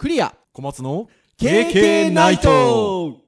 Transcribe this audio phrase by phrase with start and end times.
[0.00, 0.34] クリア。
[0.54, 3.18] 小松の KK ナイト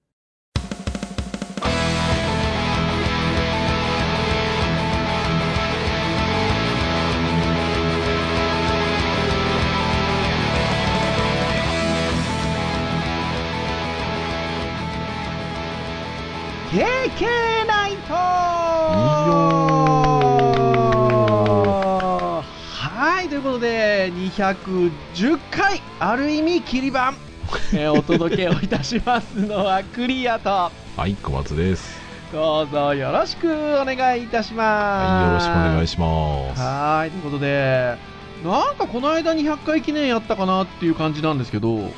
[23.53, 27.13] ことで、210回、ある意味、切り板、
[27.75, 32.01] えーお届けをいたしますのはクリアと、はい小松です。
[32.33, 35.07] どうぞよろしくお願いいたします。
[35.07, 36.63] はいよろしくお願いします。
[36.63, 37.99] はい、ということで、
[38.43, 41.91] なんかこの間200回記念やったかなっていう感じなんですけど、もう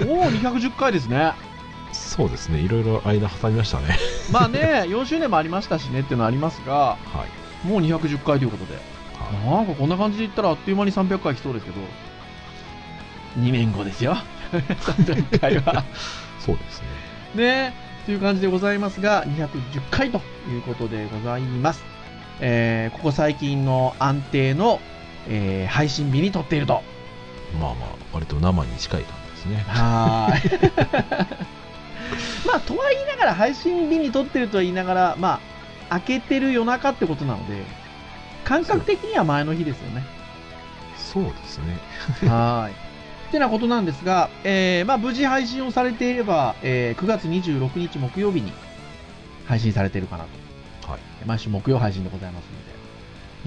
[0.00, 1.32] 210回ですね。
[1.92, 3.96] そうですねいろいろ間挟みましたね。
[4.32, 7.24] まあね、4周年もありましたしねっていうのはありますが、は
[7.64, 7.68] い。
[7.68, 8.80] もう210回ということで、は
[9.44, 11.76] なんかこんな感じで言ったらあっという間に300回来そうですけど、
[13.40, 14.16] 2年後ですよ、
[14.52, 15.80] 300回は。
[15.80, 15.84] い
[16.40, 16.88] そうですね
[17.34, 17.74] ね、
[18.06, 19.48] という感じでございますが、210
[19.90, 21.82] 回ということでございます。
[22.40, 24.80] えーここ最近の安定の、
[25.28, 26.82] えー配信日に撮っていると。
[27.60, 30.70] まあまあ割と生に近い感じですねはーい。
[32.46, 35.40] まあ、とは言いながら、配信日に撮ってるとは言いながら、ま
[35.88, 37.64] あ、開けてる夜中ってことなので、
[38.44, 40.04] 感覚的には前の日ですよね。
[40.96, 41.78] そうですね
[42.28, 42.72] はーい。
[42.72, 42.74] っ
[43.30, 48.52] てなことなんですが、えーまあ、無事配信をされていれば、えー9月26日木曜日に
[49.46, 50.24] 配信されているかな
[50.84, 50.90] と。
[50.92, 52.44] はい毎週木曜配信でございます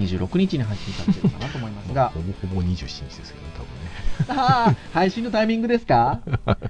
[0.00, 4.34] ので、26日に配信されているかなと思いますが、 ほぼほぼ27日ですけどね多
[4.66, 6.20] 分ね 配信のタイミングですか？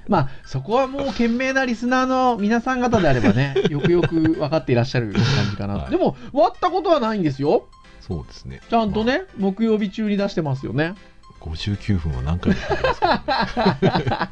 [0.07, 5.75] まあ、そこはもう賢明なリスナーの皆さん方であればね、よくよく分かっていらっしゃる感じかな。
[5.77, 7.65] はいでも、割ったことはないんですよ。
[8.09, 8.59] そうですね。
[8.69, 10.95] ちゃんとね、木曜日中に出してますよね。
[11.41, 14.25] 59分は何回もやってますから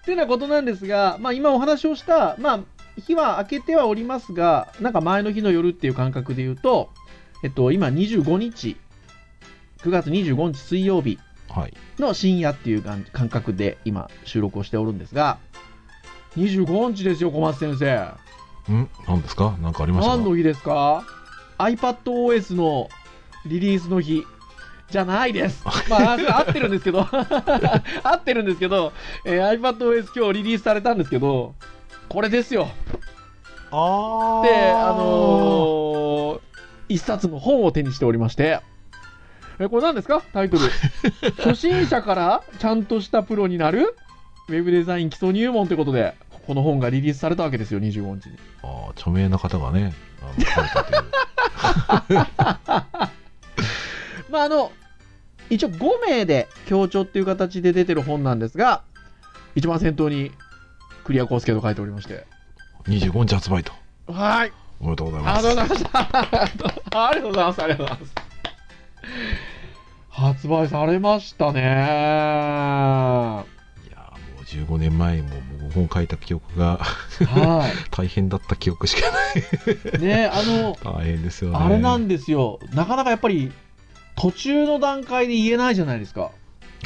[0.00, 2.60] ってなことなんですが、まあ今お話をした、まあ、
[3.00, 6.90] 日は明けてはおりますが、なんか前の日の夜っていう感覚で言うと、
[7.42, 8.76] えっと、今25日、
[9.82, 11.18] 9月25日水曜日
[11.50, 11.74] はい。
[11.98, 15.38] の深夜っていう感感覚で今収録をしておるんですが、
[16.36, 18.14] 25日ですよ、小松先生。
[18.72, 18.88] ん？
[19.06, 19.56] 何ですか？
[19.60, 20.16] 何かありましたか？
[20.16, 21.04] 何の日ですか？
[21.58, 22.88] ?iPadOS の
[23.46, 24.24] リリースの日
[24.90, 25.64] じゃないです。
[25.88, 28.92] まあ、合ってるんですけど、 合ってるんですけど、
[29.24, 31.54] えー iPadOS 今日リリースされたんですけど、
[32.08, 32.68] これですよ。
[33.70, 36.40] あで、あのー
[36.86, 38.60] 一冊の本を手にしておりまして、
[39.58, 40.22] え、これ何ですか？
[40.34, 40.64] タイトル。
[41.42, 43.96] 初心者からちゃんとしたプロになる
[44.48, 46.14] ウェブデザイン基礎入門ということで、
[46.46, 48.36] この本がリリースされたわけですよ、25日に。
[48.62, 51.04] あー著名な方がねあの書いたという
[54.30, 54.72] まあ、あの、
[55.50, 58.82] 一応5名で強調っていう形で出てる本なんですが、
[59.54, 60.32] 一番先頭に
[61.04, 62.26] クリアコースケと書いておりまして。
[62.88, 63.72] 25日発売と
[64.08, 64.52] はい。
[64.80, 65.84] おめでとうございますありがとうございまし
[66.90, 67.08] た。
[67.08, 67.62] ありがとうございます。
[67.62, 68.14] ありがとうございます。
[70.10, 73.44] 発売されましたね。
[74.52, 75.28] いやーもう15年前も
[75.60, 79.98] 僕本書いた記憶がは 大変だった記憶しかないい。
[80.00, 82.60] ね、あの、 大変ですよねあれなんですよ。
[82.74, 83.52] なかなかやっぱり、
[84.16, 86.30] 途中の段階で言えないじゃないですか。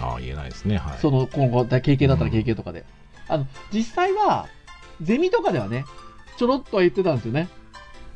[0.00, 2.84] ああ言えないですねはいその、今後、経験だったらうん経験とかで。
[3.28, 4.46] あの、実際は、
[5.02, 5.84] ゼミとかではね、
[6.36, 7.48] ちょろっとは言ってたんですよね。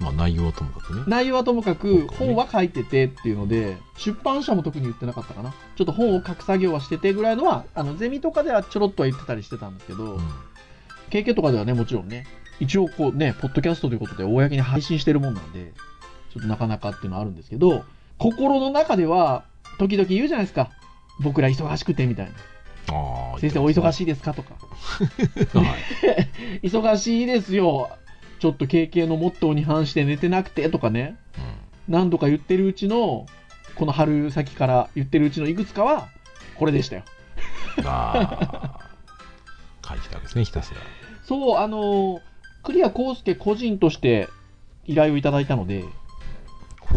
[0.02, 5.52] まあ内容はともかくね内容はともかく、本は書いててっていうので、出版社も特に言ってなかったかな。
[5.76, 10.20] ちょっと本を書く作業はしててぐらいのは、あの、ゼミとかではちょろっとは言ってたりしてたんですけど、うん
[11.10, 12.26] 経験とかではね、もちろんね、
[12.58, 15.74] 一応こうね、ポッドキャストということで公に配信してるもんなんで、
[16.32, 17.84] ちょっとなかなかっていうのはあるんですけど、
[18.16, 19.44] 心の中では、
[19.78, 20.70] 時々言うじゃないですか。
[21.20, 22.32] 僕ら忙しくてみたいな。
[23.40, 24.32] 先生お忙いしいですか？
[24.32, 24.54] とか。
[25.58, 25.64] は
[26.62, 27.90] い、 忙しいですよ。
[28.42, 31.16] ちょっと経験のモットーに反して寝てなくてとかね。
[31.86, 33.26] 何度か言ってるうちの、
[33.76, 36.08] この春先から言ってるうちのいくつかは、
[36.56, 37.02] これでしたよ。
[37.78, 38.80] うん、ああ
[39.88, 40.80] 書いてたわけですねひたすら
[41.22, 42.20] そう、あのー
[42.64, 44.28] クリアコウスケ個人として
[44.86, 45.84] 依頼をいただいたので、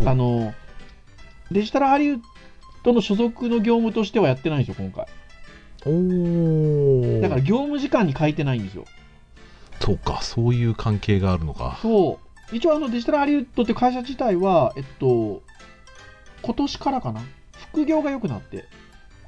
[0.03, 0.53] あのー
[1.51, 2.19] デジタルハリウッ
[2.83, 5.05] ドの所属の業務としてはやってないんですよ、今回。
[5.85, 8.85] おおだから業務時間に書いてないんですよ。
[9.85, 12.19] そうかそういう関係があるのかそ
[12.51, 12.55] う。
[12.55, 15.43] 一応あのデジタルハリウッドって会社自体は、えっと、
[16.41, 17.21] 今年からかな？
[17.71, 18.65] 副業が良くなって。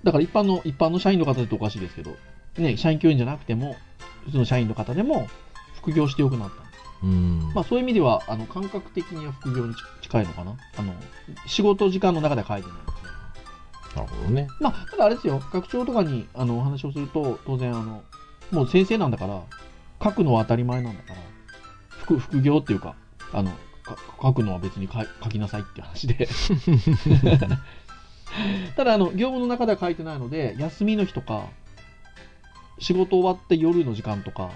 [0.04, 2.15] だから一般の、一般の社員の方だとおかしいですけど、
[2.57, 3.75] ね、社員教員じゃなくても、
[4.25, 5.27] 普通の社員の方でも
[5.75, 6.56] 副業して良くなった。
[7.04, 10.56] うんまあそういう意味では、あの、感覚的には副業に近いのかな？
[10.77, 10.94] あの、
[11.45, 12.77] 仕事時間の中では書いてない。
[13.95, 14.48] なるほどね。
[14.59, 18.04] まあ、ただあれですよ、学長とかにあのお話をすると、当然あの、
[18.51, 19.42] もう先生なんだから、
[20.04, 21.20] 書くのは当たり前なんだから、
[21.90, 22.96] 副副業っていうか、
[23.34, 23.52] あの、
[23.84, 26.28] か書くのは別に書きなさいって話で。
[28.76, 31.48] ただ、あの、業務の中では書いてないので、休みの日とか、
[32.80, 34.52] 仕事終わって夜の時間とか、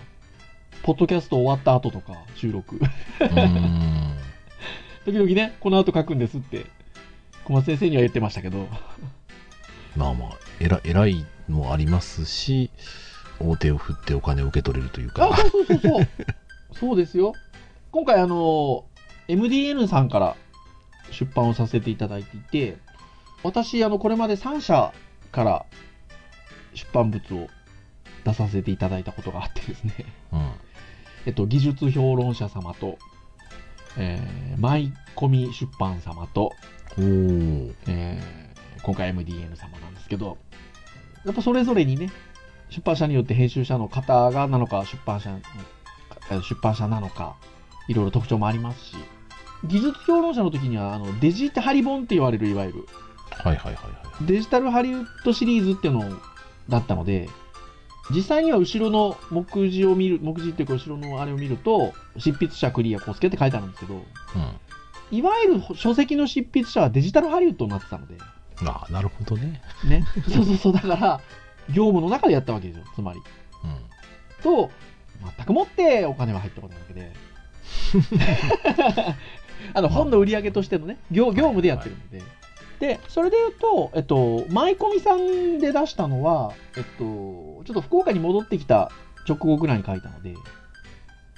[0.84, 2.80] ポッドキャスト終わった後とか、収録。
[5.06, 6.66] 時々ね、この後書くんですって、
[7.46, 8.68] 小松先生には言ってましたけど、
[9.96, 10.30] まあまあ、
[10.60, 12.70] えら偉いのもありますし、
[13.42, 15.30] 大手を振ってお金を受け取れるというか。
[15.32, 16.08] あ、そうそうそうそう。
[16.74, 17.34] そうですよ。
[17.92, 18.86] 今回、あの、
[19.28, 20.36] MDN さんから
[21.12, 22.78] 出版をさせていただいていて、
[23.44, 24.94] 私、あの、これまで3社
[25.32, 25.66] から
[26.74, 27.48] 出版物を
[28.24, 29.94] 出させていただいたことがあってですね、
[30.32, 30.52] うん。
[31.26, 32.98] えっと、技術評論者様と、
[33.98, 36.54] えー、マイコミ出版様と。
[36.98, 38.52] えー
[38.84, 40.38] 今回 MDN 様なんですけど、
[41.26, 42.12] やっぱそれぞれにね、
[42.72, 45.30] 出版社によって編集者の方がなのか、出版社
[46.40, 47.36] 出版社なのか、
[47.88, 48.96] いろいろ特徴もありますし、
[49.66, 52.88] 技術評論者の時には、あの、デジタリ本って言われる、いわゆる、
[53.32, 53.90] はいはいはいは
[54.22, 54.26] い。
[54.26, 56.18] デジタルハリウッドシリーズっていうの
[56.70, 57.30] だったので、
[58.10, 64.06] 実際には後ろの目次を見る、目次っていうか後ろのあれを見ると、執筆者クリアコスケって書いてあるんですけど、うん。
[65.18, 68.16] いわゆる書籍の執筆者はデジタルハリウッドになってたので、
[68.66, 69.62] ああ、なるほどね。
[69.84, 70.06] ね。
[70.30, 71.22] そうそうそう、だから、
[71.72, 73.20] 業務の中でやったわけですよ、つまり。
[73.20, 74.44] うん。
[74.44, 74.70] と、
[75.38, 77.12] 全くもってお金は入ってこないわけで。
[79.74, 82.22] あの、本の売り上げとしてのね、業業務でやってるので。
[82.80, 88.92] で、それで言うと、えっと、舞コミさんで出したのは、えっと、ちょっと福岡に戻ってきた
[89.28, 90.34] 直後ぐらいに書いたので、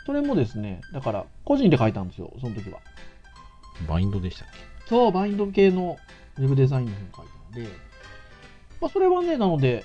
[0.05, 2.79] それもですね、だから、個人で書いたんですよ、その時は。
[3.87, 4.47] バインドでしたっ
[4.87, 5.97] そう、バインド系の
[6.37, 7.73] ウェブデザインの本書いたので、
[8.79, 9.83] まあ、それはね、なので、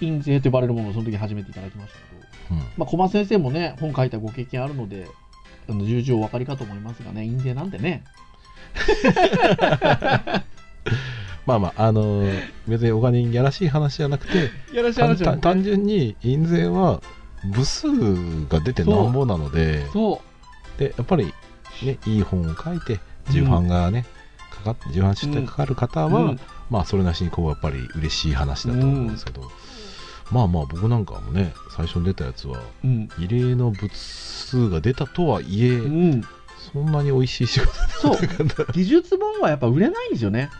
[0.00, 2.58] 印税と呼ばれるものをその時初めていただきましたけど、けうん。
[2.76, 5.06] まあ、小松先生もね、本書いたご経験あるので、
[5.68, 8.04] あの重々お分かりかと思いますがね、印税なんてね、
[11.46, 17.00] まあまあ、あのー別にお金にやらしい話じゃなくて、やらしい単話は単単純に印税は
[17.44, 17.88] 部数
[18.48, 20.20] が出てなんぼなので、そ
[20.78, 21.32] で、やっぱり
[21.82, 23.00] ね、いい本を書いて、
[23.30, 24.04] 重版がね、
[24.50, 26.40] かかって、重版出題かかる方う、は、うん。
[26.70, 29.42] まあ、それなしにこう、やっぱり嬉しい話だと思うんですけど、
[30.30, 36.22] まあまあ、僕なんかもね、最初に出たやつは、うん、異例の部数が出たとはいえ、うん、
[36.72, 38.18] そんなに美味しい仕事そう、
[38.72, 40.50] 技術本はやっぱ売れないんですよね。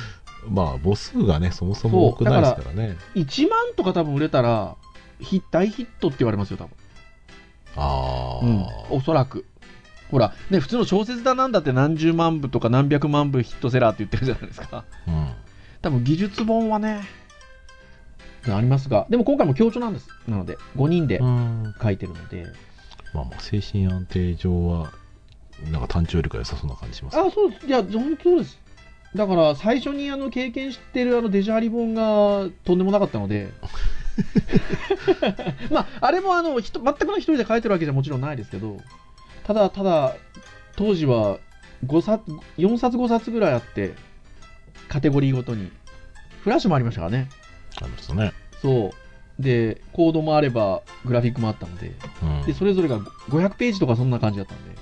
[0.48, 2.96] まあ、母数がね、そもそも多くないですからね。
[3.14, 4.76] 1万とか多分売れたら、
[5.20, 6.70] ヒ大ヒットって言われますよ、多分。
[7.76, 9.46] ああ、うん、おそらく。
[10.10, 14.84] ほら、ね、普通の小説だなんだって何十万部とか何百万部ヒットセラーって言ってるじゃないですか。
[15.08, 15.30] うん。
[15.80, 17.02] 多分技術本はね、
[18.52, 20.08] ありますが、でも今回も強調なんです。
[20.28, 22.46] なので、5人でうん書いてるので。
[23.12, 24.90] まあまあ、精神安定上は、
[25.70, 27.18] なんか単調よりか良さそうな感じします。
[27.18, 27.66] あ、そうです。
[27.66, 28.58] いや、本当そうです。
[29.14, 33.52] だから、最初にあの経験してるあのデジャーリボンがとんでもなかったので、
[35.70, 38.78] まあ、あれもあの、全くの一人で書いてるわけじゃもちろんないですけど、
[39.44, 40.16] ただ、ただ、
[40.76, 41.38] 当時は
[41.86, 42.24] 5冊、
[42.58, 43.94] 4冊5冊ぐらいあって、
[44.88, 45.70] カテゴリーごとに。
[46.42, 47.28] フラッシュもありましたからね。
[47.82, 48.32] ありましたね。
[48.62, 48.92] そ
[49.38, 49.42] う。
[49.42, 52.42] で、コードもあれば、グラフィックもあったので、うん。
[52.46, 54.74] で、それぞれが500ページとかそんな感じだったんで。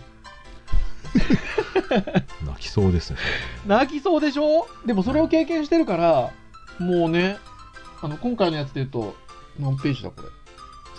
[2.47, 3.19] 泣きそうですね。
[3.67, 4.67] 泣きそうでしょ？
[4.87, 6.31] でもそれを経験してるから、
[6.79, 7.39] もうね、
[8.03, 9.17] あの、今回のやつで言うと、
[9.59, 10.29] 何ページだこれ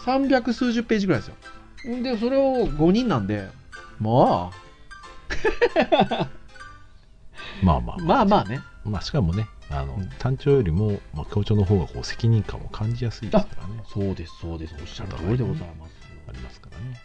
[0.06, 1.36] ？300数十ページぐらいですよ。
[2.02, 3.48] で、それを5人なんで、
[4.00, 4.52] ま
[7.64, 8.62] まあまああ、まあまあね。
[8.84, 13.84] まあ、しかもね、あの、うん単調よりも、まあ、強調の方がこう責任感を感じやすいですからね。
[13.88, 14.76] そうです、そうです。
[14.80, 15.94] おっしゃる通りでございます。
[16.28, 17.00] ありますからね。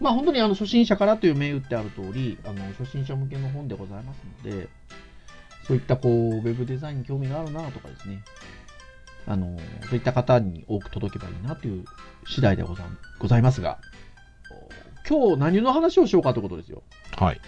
[0.00, 4.68] まあ本当にあの初心者からという銘打ってある通り、あの初心者向けの本でございますので、
[5.66, 8.22] そういったこう、ウェブデザインに興味があるなとかですね、
[9.26, 9.58] あの、
[9.88, 11.84] そういった方に多く届けばいいなという
[12.26, 12.84] 次第でござ
[13.18, 13.78] ございますが、
[15.08, 16.82] 今日何の話をしようかということですよ。
[17.16, 17.40] はい。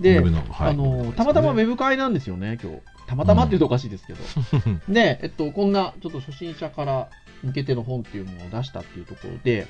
[0.00, 2.80] で、あの、たまたまウェブ会なんですよね、今日。
[3.10, 4.20] たまたまって言うとおかしいですけど。
[4.88, 7.08] で、えっと、こんなちょっと初心者から
[7.42, 9.66] 向けての本っていうものを出したっていうところで、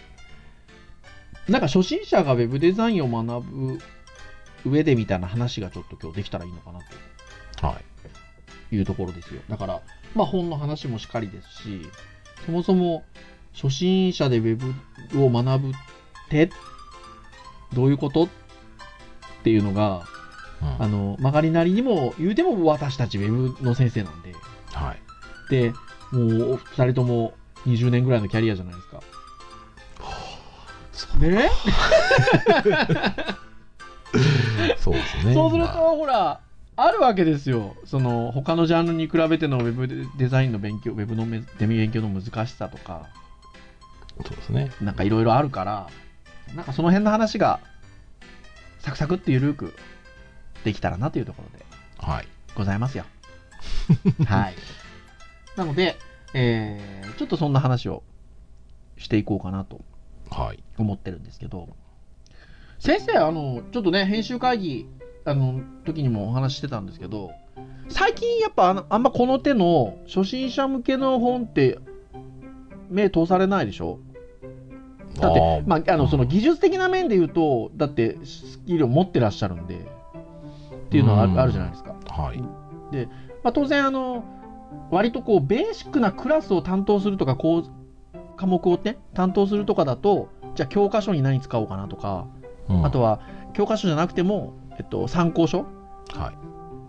[1.49, 3.79] なんか初心者がウェブデザインを学ぶ
[4.67, 6.81] 上でみたいな話がちょっと今日できたらいいのかな
[7.67, 7.85] はい。
[8.69, 9.41] というところですよ。
[9.49, 9.81] だから、
[10.15, 11.81] まあ本の話もしっかりですし、
[12.45, 13.05] そもそも
[13.55, 14.75] 初心者でウェ
[15.15, 15.73] ブを学ぶっ
[16.29, 16.51] て
[17.73, 18.29] どういうことっ
[19.45, 20.20] ていうのが、うん
[20.79, 24.35] あの、曲がりなりにも言うても私たちウェブの先生なんで、
[24.73, 25.51] はい。
[25.51, 25.73] で、
[26.13, 27.35] もう、二人とも
[27.67, 29.01] 20年ぐらいのキャリアじゃないですか。
[30.93, 31.51] そうね
[34.79, 35.35] そうですね。
[35.35, 36.41] そうすると、まあほら、
[36.77, 37.77] あるわけですよ。
[37.85, 43.09] その、他のジャンルに比べてのウェブデザインの勉強、ウェブのめデミ勉強の難しさとか、
[44.27, 44.71] そうですね。
[44.81, 45.89] なんかいろいろあるから、
[46.55, 47.61] なんかその辺の話が、
[48.81, 49.75] サクサクってゆるく
[50.65, 51.65] できたらなというところで
[51.99, 52.29] はい。
[52.55, 53.05] ございますよ。
[54.27, 54.55] はい。
[55.57, 55.97] なので、
[56.35, 58.03] えー、ちょっとそんな話を
[58.97, 59.81] していこうかなと
[60.31, 60.63] はい。
[60.79, 61.69] 思ってるんですけど、
[62.79, 64.87] 先生、あの、ちょっとね、編集会議、
[65.25, 67.33] あの、時にもお話ししてたんですけど、
[67.89, 71.79] 最近やっぱあのあんまこの手の初心者向けの本って
[72.89, 73.99] 目通されないでしょ？
[75.21, 79.91] だって、ーまあ、あの、その技術的な面で言うと、だってスキルを持ってらっしゃるんで、
[80.91, 81.95] っていうのはある,、じゃないですか。
[82.09, 82.39] はい。
[83.45, 84.25] まあ、当然、あの、
[84.91, 87.65] 割とこう、ベーシックなクラスを担当するとか、こう、
[88.37, 92.27] 科目をね、担当するとかだと、じゃあ教科書に何使おうかなとか、
[92.69, 93.21] うんあとは
[93.53, 95.67] 教科書じゃなくても、えっと、参考書？
[96.15, 96.33] は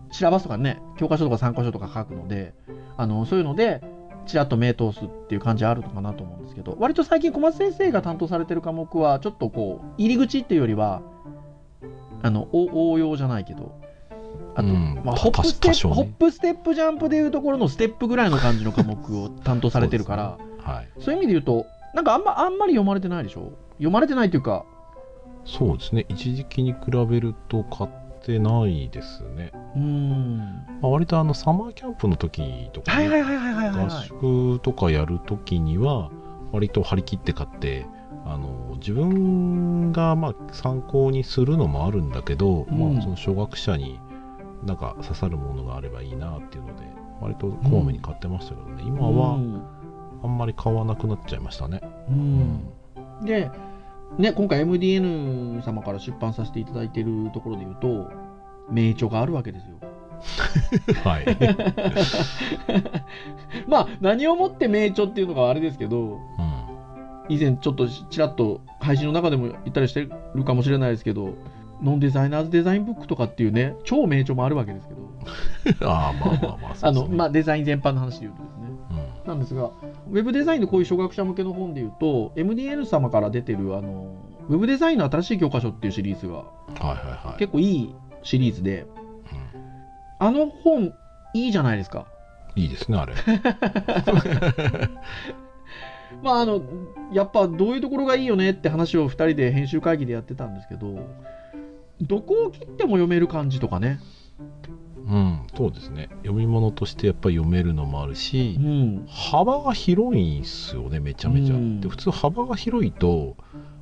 [0.10, 0.14] い。
[0.14, 2.54] シラバスとかね、教科書とか参考書とか書くので、
[2.98, 3.82] あの、そういうので、
[4.26, 11.02] ちらっと目通すっていう感じあるのかなと思うんですけど、割と最近小松先生が担当されてる科目は、ちょっとこう、入り口っていうよりは、
[12.22, 13.81] あの、お応用じゃないけど、
[14.56, 20.90] あと、うんまあ、たホップステップ、ねホップステップジャンプでいうところのステップぐらいの感じの科目を担当されてるから、はい。
[21.00, 23.52] そういう意味で言うと、なんかあんま、あんまり読まれてないでしょ？
[23.74, 24.66] 読まれてないというか、
[25.46, 26.06] そうですね。
[26.10, 26.80] 一時期に比
[27.10, 27.90] べると買っ
[28.24, 29.52] てないですね。
[29.76, 30.38] うーん。
[30.82, 34.08] まあ、割とあの、サマーキャンプの時とか、合はい。
[34.08, 36.12] 宿とかやるときには
[36.52, 37.88] 割と張り切って買って
[38.26, 44.00] あの自分がまあ参考にするのもあるんだけど、うんまあ、その初学者に
[44.64, 46.84] なんか刺さるものがあればいいなっていうので
[47.20, 49.64] 割とこまめに買ってましたけどね、今はうん
[50.24, 51.82] あんまり買わなくなっちゃいましたね。
[52.10, 52.70] うん。
[53.26, 53.50] で、
[54.18, 58.12] ね、今回 MDN 様から出版させていただいているところで言うと、
[58.70, 59.78] 名著があるわけですよ。
[61.04, 61.26] はい、
[63.68, 66.20] まあ、何をもって名著っていうのがあれですけど、うん。
[67.30, 71.34] 以前ちょっとちらっと配信の中でも言ったりしてるかもしれないですけど、
[71.82, 75.02] ノンデザイナーズデザインブックとかっていうね、超名著もあるわけですけど、
[75.90, 77.10] ああまあまあまあそあうですね。
[77.10, 78.66] の、まあ、デザイン全般の話で言うとですね。
[79.24, 79.28] うん。
[79.28, 79.66] なんですが、
[80.10, 84.16] ウェブデザインのこういう初学者向けの本で言うと、MDN 様から出てる、あの、
[84.50, 86.96] ウェブデザインの新しい教科書っていうシリーズがはいはい
[87.28, 88.88] はい、結構いいシリーズで、うん。
[90.20, 90.94] あの本、
[91.34, 92.06] いいじゃないですか。
[92.56, 93.14] いいですねあれ。
[96.22, 96.62] まあ、あの、
[97.14, 101.08] やっぱどういうところがいいよねって話を2人で編集会議でやってたんですけど、
[102.02, 104.00] どこを切っても読める感じとかね。
[105.08, 109.08] うんそうですね読み物としてやっぱり読めるのもあるし、うん。
[109.08, 113.36] 幅が広いんすよねめちゃめちゃ、うんで普通幅が広いと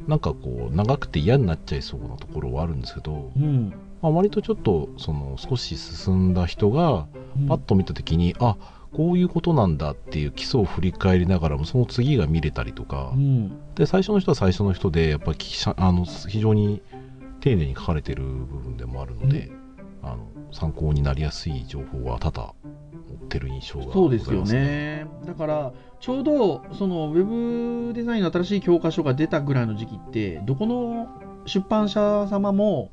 [0.07, 3.73] なんかこう長くて嫌になっちゃいそうなところはあるんですけど、うん。
[4.01, 7.05] まあ、割とちょっとその少し進んだ人が
[7.47, 8.55] パッと見た時に、あ
[8.93, 13.51] こういうことなんだっていう基礎を振り返りながらもその次が見れたりとか、うん。
[13.75, 16.81] で最初の人は最初の人でやっぱり記者あの非常に
[17.39, 19.51] 丁寧に書かれてる部分でもあるので、
[20.01, 22.53] あの参考になりやすい情報は多々
[23.09, 25.05] 持ってる印象がそうですよね。
[25.25, 31.07] だから、ちょうど、その、ウェブデザインの新しい教科書が出たぐらいの時期って、どこの
[31.45, 32.89] 出版社様も、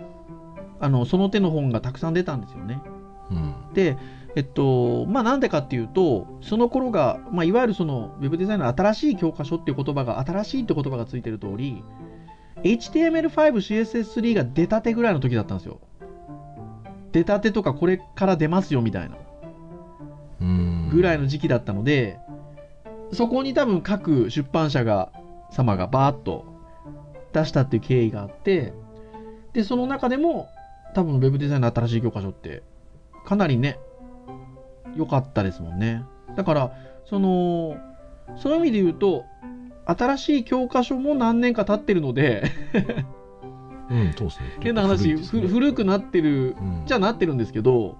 [0.80, 2.80] あの、その手の本がたくさん出たんですよね。
[3.30, 3.96] うんで、
[4.36, 11.82] えっと、まあなんでかっていうと、その頃が、まあいわゆるその、ウェブデザインの新しい教科書っていう言葉が、新しいって言葉がついてる通り、
[12.62, 15.80] HTML5、CSS3 が出たてぐらいの時だったんですよ。
[17.12, 19.16] 出たてとかこれから出ますよみたいな。
[20.40, 22.18] うんぐらいの時期だったので、
[23.12, 25.12] そこに多分各出版社が、
[25.50, 26.44] 様がバーッと
[27.32, 28.72] 出したっていう経緯があって、
[29.52, 30.48] で、その中でも、
[30.94, 32.62] 多分ウェブデザインの新しい教科書って、
[33.24, 33.78] かなりね、
[34.96, 36.04] 良かったですもんね。
[36.36, 36.72] だから、
[37.04, 37.76] その、
[38.36, 39.24] そういう意味で言うと、
[39.86, 42.50] 新しい教科書も何年か経ってるので、
[43.90, 44.46] うん、そうですね。
[44.60, 47.96] 変な話、ねふ古くなってるうんじゃなってるんですけど、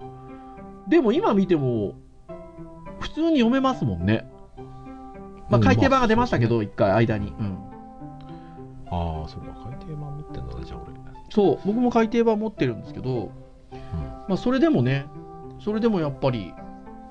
[0.87, 1.95] でも今見ても、
[2.99, 4.29] 普通に読めますもんね。
[5.49, 7.29] まあ、うん改訂版が出ましたけど、まあ一回間に。
[7.29, 7.57] うん。
[8.89, 10.97] ああ、そうか、改訂版持ってんだね、じゃあ俺。
[11.29, 13.31] そう、僕も改訂版持ってるんですけど、
[14.27, 15.05] まあ、それでもね、
[15.59, 16.53] それでもやっぱり、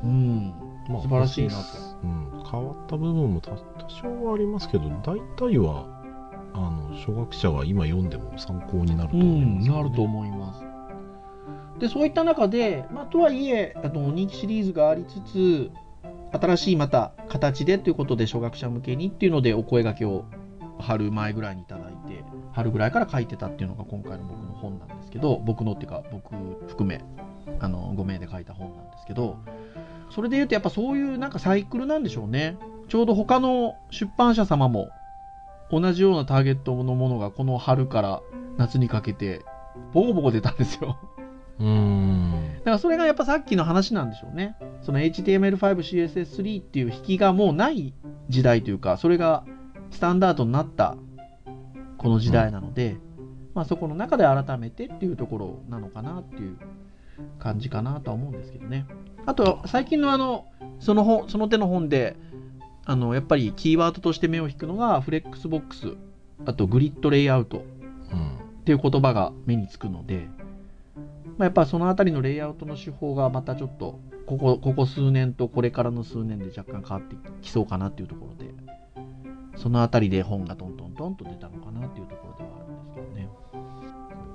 [0.02, 0.54] うん、
[0.88, 1.58] まあ素晴らしいなと。
[2.02, 3.50] うん、変わった部分も多
[3.86, 5.86] 多少はありますけど、大体は、
[6.54, 10.64] あの、初学者が今読んでも参考になると、思います、なると思います。
[11.78, 15.70] で、そういった中で、まあ、とはいえ、あの人気シリーズがありつつ、
[16.32, 20.24] 新しいまた形でということで初学者向けにっていうのでお声掛けを
[20.78, 26.34] 春前ぐらいにいただいて春ぐらいから書いてたっていうのが今回の僕の本なんですけど僕のっていうか僕
[26.68, 27.02] 含め
[27.60, 29.38] あの5名で書いた本なんですけど
[30.10, 34.88] それで言うとやっぱそういうなんかサイクルなんでしょうねちょうど他の出版社様も
[35.70, 38.22] 同じようなターゲットのものがこの春から
[38.56, 39.44] 夏にかけて
[39.92, 40.98] ボコボコ出たんですよ
[41.58, 44.56] うーんだからそれがやっぱさっきの話なんでしょうね。
[44.82, 47.94] その HTML5、CSS3 っていう引きがもうない
[48.28, 49.44] 時代というか、それが
[49.92, 50.96] スタンダードになった
[51.96, 52.96] この時代なので、
[53.54, 56.58] まあそこの中で改めてっていうところなのかなっていう
[57.38, 58.84] 感じかなとは思うんですけどね。
[59.26, 60.46] あと、最近のあの、
[60.80, 62.16] その本、その手の本で、
[62.86, 65.94] あの、やっぱりキーワードとして目を引くのが、フレックスボックス、
[66.46, 67.64] あとグリッドレイアウト
[68.12, 70.28] うんっていう言葉が目につくので、
[71.36, 78.52] まあ、やっぱそのあたりのレイアウトの手法がまたちょっとここここ数年とこれからの数年で若干変わってきそうかなっていうところで
[79.56, 83.28] そのあたりで本がトントントンと出たのかなっていうところではあるんですけどね。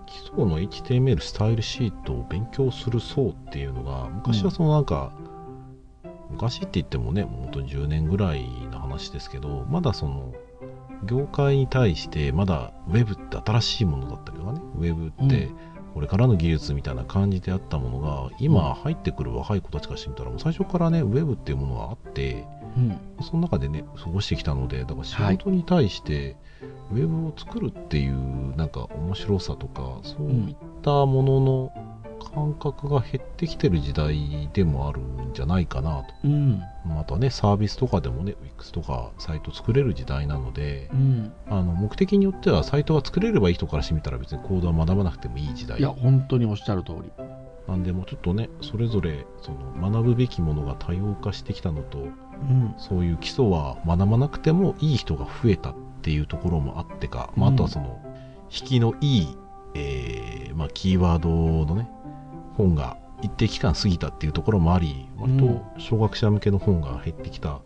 [0.07, 5.13] 基礎の HTML スタイルシートを勉強する層っていうのが昔はそのなんか、
[6.31, 10.33] 昔って言ってもねもう本当に10年ぐらいの話ですけどまだその
[11.03, 15.57] 業界に対してまだ Web って新しいものだったけどね Web ってうん。
[15.93, 22.47] これからの技術みたいな感じであったものが今入ってくる若い子たちからしてみたらもう最初からね Web っていうものがあって
[22.77, 22.97] うん。
[23.21, 26.37] その中でね過ごしてきたのでだから仕事に対して
[26.91, 31.71] ウェブを作るっていうなんか面白さとかそういったものの
[32.23, 36.13] 感覚が減ってきてる時代でもあるんじゃないかなと。
[36.23, 36.61] うん。
[36.85, 45.79] またねサービスとかでもね Wix とかサイト作れる時代なのでうん、あの目的によってはサイトが作れればいい人からしてみたら別にコードは学ばなくてもいい時代。
[45.79, 47.11] いや本当におっしゃる通り。
[47.67, 52.73] なんでもうちょっとねそれぞれその学ぶべきものが多様化してきたのとうん。
[52.77, 57.55] そういう基礎は学ばなくてもいい人が増えたっていうところもあってか、まあ、うん。
[57.55, 58.01] あとはその
[58.51, 59.37] 引きのいい、
[59.75, 61.29] えーまあ、キーワード
[61.65, 61.89] のね
[62.57, 67.61] 本が一定期間過ぎたっていうところもあり割と小学者向けの本が減ってきた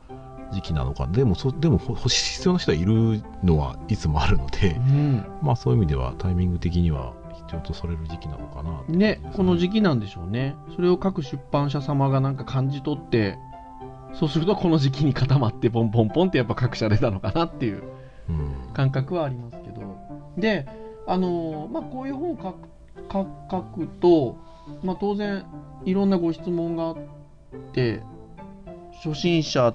[0.51, 1.07] 時期なのか。
[1.07, 5.25] でもそでもほ欲し必要な人はいるのはいつもあるので、うん。
[5.41, 10.55] まあ、そういう意味ではタイミング的には必要とされる時期なのかなとね、この時期なんでしょうね。
[10.75, 13.37] それを各出版社様がなんか感じ取って、
[14.13, 17.83] そうするとこの時期に固まってポンポンポンってやっぱ各社出たのかなっていう
[18.29, 18.73] うん。
[18.73, 19.81] 感覚はありますけど。
[20.37, 20.65] で、
[21.07, 22.74] あのーまあ、こういう本を書く
[23.11, 24.37] 書書くと、
[24.83, 25.45] まあ、当然
[25.85, 26.97] いろんなご質問があっ
[27.73, 28.01] て、
[29.03, 29.73] 初心者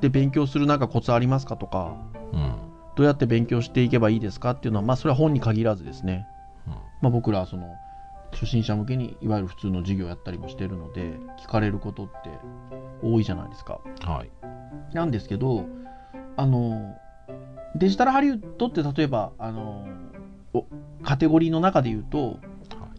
[0.00, 1.96] で勉強するなんかコツありますかとか、
[2.32, 2.54] うん
[2.96, 6.28] どうやって勉強していけばいいですかっていうのは、まあ、それは本に限らずですね。
[7.00, 7.66] まあ、僕らはその
[8.32, 12.30] 初心者向けにいわゆる普通の授業やったりもしてるので聞かれることって
[13.02, 13.80] 多いじゃないですか。
[13.84, 14.30] うんはい
[14.92, 15.66] なんですけど
[16.36, 16.96] あの
[17.74, 20.13] デジタルハリウッドって例えばあのお
[21.02, 22.38] カテゴリーの中で言うとはい。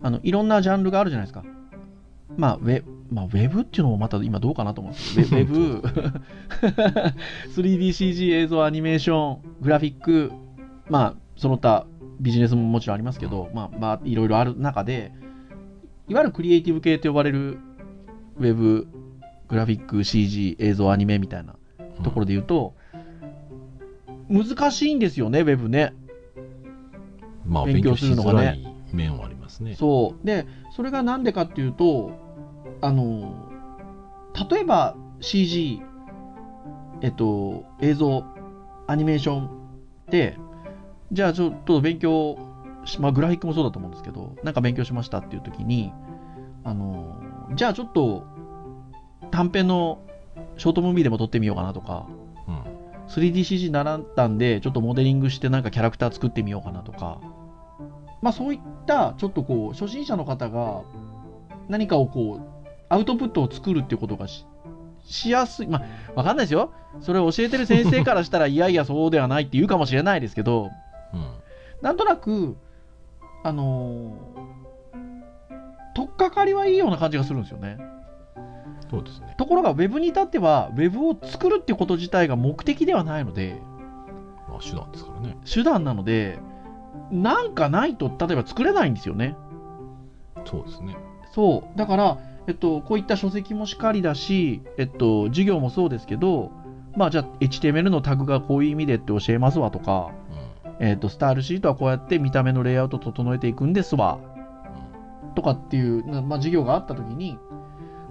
[0.01, 1.43] あのいろんなジャンルがあるじゃないですか。
[2.37, 4.93] まあウェまあ、ウェブっていうのもまた今どうかなと思う。
[4.93, 6.21] んですけどウェウェ
[7.53, 10.31] ブ 3DCG 映像アニメーショングラフィック
[10.89, 11.85] まあその他
[12.19, 15.11] ビジネスももちろんありますけど、まあまあいろいろある中で
[16.07, 17.59] いわゆるクリエイティブ系と呼ばれる
[18.37, 18.87] ウェブ
[19.47, 21.55] グラフィック CG 映像アニメみたいな
[22.03, 22.73] ところで言うと、
[24.29, 25.93] 難しいんですよねウェブね
[27.45, 29.75] まあ勉強するのがね面はありますね。
[29.75, 32.11] そうでそれがなんでかっていうと
[32.81, 33.49] あの
[34.49, 35.81] 例えば CG
[37.01, 38.23] えっと映像
[38.87, 39.49] アニメーション
[40.09, 40.37] で
[41.11, 42.37] じゃあちょっと勉強
[42.85, 45.91] しまあグラフィックもそうだと思うんですけどなんか勉強しましたっていう時に
[46.63, 47.19] あの
[47.55, 48.25] じゃあちょっと
[49.31, 50.01] 短編の
[50.57, 52.24] ショートムービーでも撮ってみようかなとかうん
[53.09, 57.19] 3DCG 習ったんでちょっとモデリングしてなんかキャラクター作ってみようかなとか。
[58.21, 60.81] まあそういったちょっとこう初心者の方が
[61.67, 64.45] 何かをこうアウトプットを作るっていうことがし
[65.03, 65.67] しやすい。
[65.67, 66.73] まあわかんないですよ。
[67.01, 70.69] それを教えてる先生からしたら いやいやそうではないって言うかもしれないですけど。
[71.13, 71.25] うん。
[71.81, 72.57] なんとなく
[73.43, 77.77] あのー、取っかかりはいいような感じがするんですよね
[78.95, 79.35] そうですね。
[79.37, 83.61] ところが Web に至っては Web を作るってこと自体が目的ではないので
[84.47, 85.37] まあ手段ですからね。
[85.51, 86.39] 手段なので
[87.11, 89.35] なんかないと例えば作れないんですよね
[90.45, 90.95] そうですね。
[91.33, 96.51] そうだから、えっと、こういった書籍もしかりだし、えっと、授業もそうですけど
[96.95, 100.11] まあじゃあ HTML のタグがこういう意味でって教えますわとか、
[100.79, 104.19] うんえっと、スタイルシートはこうやって見た目のレイアウト整えていくんですわ
[105.35, 107.37] とかっていう、なまあ、授業があった時に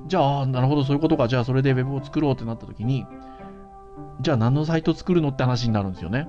[0.07, 1.29] じゃあ、なるほど、そういうことか。
[1.29, 3.07] じゃあ、それでウェブを作ろうってなった時に、
[4.21, 6.29] じゃあ何のサイト作るのって話になるんですよね。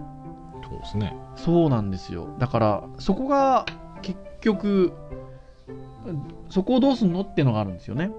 [0.68, 1.16] そうですね。
[1.36, 2.36] そうなんですよ。
[2.40, 3.66] だから、そこが
[4.02, 4.94] 結局、
[6.50, 8.12] そこをどうすんのってのがあるんですよね。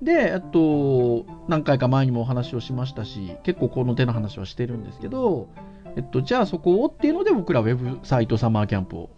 [0.00, 0.04] うん。
[0.04, 5.48] で、えっと、何回か前にもお話をしましたし、結構この手の話はしてるんですけど、
[5.96, 9.10] えっと、じゃあそこをっていうので僕らウェブサイトサマーキャンプを、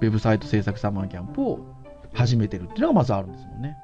[0.00, 1.60] ウェブサイト制作サマーキャンプを
[2.16, 3.76] 始めてるっていうのがまずあるんですもんね。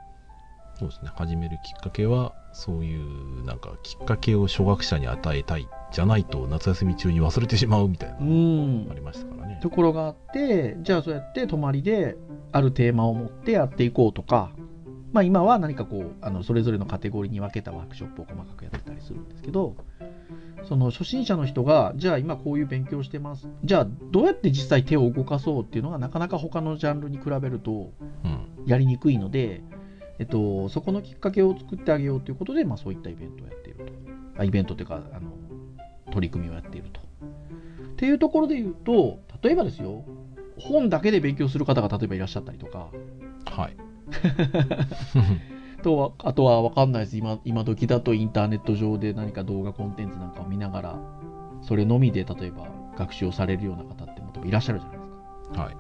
[0.75, 1.11] そうですね。
[1.15, 5.69] 始めるきっかけは、そういう、なんか、きっかけを初学者に与えたい。
[5.93, 9.59] じゃないと、夏休み中に忘れてしまうみたいな、うんありましたからね。
[9.63, 12.17] ところがあって、じゃあそうやって泊まりで
[12.51, 14.51] あるテーマを持ってやっていこうとか、
[15.13, 19.77] まあ今は何かこう、あのそれぞれのカテゴリーに分けたワークショップを細かくやってたりするんですけど、
[20.65, 23.49] その初心者の人が、じゃあ今こういう勉強してます。
[23.65, 27.93] じゃあどうやって実際手を動かそうっていうのがなかなか他のジャンルに比べると
[28.25, 28.53] うん。
[28.67, 29.63] やりにくいので、
[30.19, 33.93] えっと、そこのきっかけを作ってあげようということで、まあそういったイベントをやっていると。
[34.39, 35.33] あイベントというか、あの、
[36.13, 37.01] 取り組みをやっていると。
[37.01, 37.05] っ
[37.97, 40.05] ていうところで言うと、例えばですよ、
[40.59, 42.91] 本だけで勉強する方が例えばいらっしゃったりとか、
[43.47, 43.77] はい。
[45.83, 50.99] とはあとは分かんないです今今時だとインターネット上で何か動画コンテンツなんかを見ながら
[51.61, 55.77] それのみで例えば学習をされるような方っても多分いらっしゃるじゃないですかはい。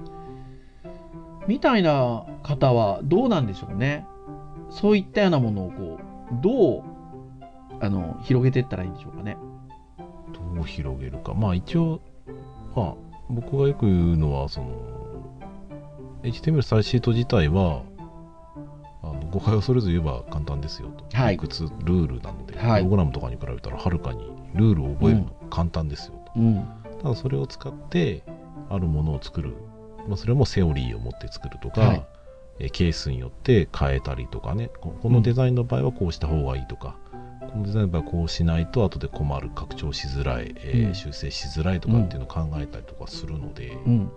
[1.48, 4.06] みたいな方はどうなんでしょうね
[4.70, 6.82] そういったようなものをこうどう
[7.80, 9.36] あの広げていったらいいんでしょうかね
[10.54, 11.34] どう広げるか。
[11.34, 12.00] まあ一応、
[12.74, 12.94] まあ
[13.28, 14.68] 僕がよく言うのは、その、
[16.22, 17.82] HTML サイシート自体は、
[19.32, 21.16] 誤解をそれぞれ言えば簡単ですよと。
[21.16, 21.34] はい。
[21.34, 22.82] いくつルールなので、はい。
[22.82, 24.20] プログラムとかに比べたらはるかに
[24.54, 26.32] ルールを覚えるの簡単ですよと。
[26.36, 26.68] うん。
[27.02, 28.22] ただそれを使って
[28.68, 29.54] あるものを作る、
[30.06, 32.06] まあ、それもセオリーを持って作るとか、はい。
[32.58, 34.70] えーケースによって変えたりとかね。
[34.80, 36.96] ここのデザインの場合はこうした方がいいとか、
[37.40, 40.94] このデザインの場合はこうしないと後で困る拡張しづらい、えーうん。
[40.94, 44.12] 修正しづらいとかっていうのを考えたりとかするので、うん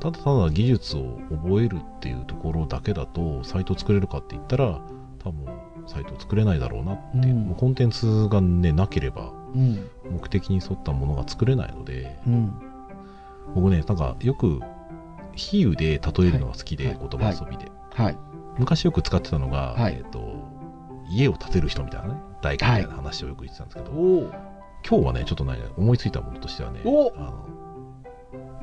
[0.00, 4.80] ただただ技術を覚えるっていうところだけだとサイト作れるかって言ったら
[5.18, 5.46] 多分
[5.86, 7.46] サイト作れないだろうなっていう、うん。
[7.46, 9.88] もうコンテンツがねなければうん。
[10.10, 12.52] 目的に沿ったものが作れないので、うん。
[13.54, 14.60] 僕ねなんかよく
[15.34, 16.98] 比喩で例えるのが好きで、はい。
[16.98, 18.16] 言葉遊びで、はい。
[18.58, 19.94] 昔よく使ってたのが、はい。
[19.98, 20.56] えー、と
[21.08, 23.90] 家を建てる人みたいなね大工みたいな話をよく言ってたんですけど、
[24.88, 27.65] 今日はねちょっとね思いついたものとしてはねおあの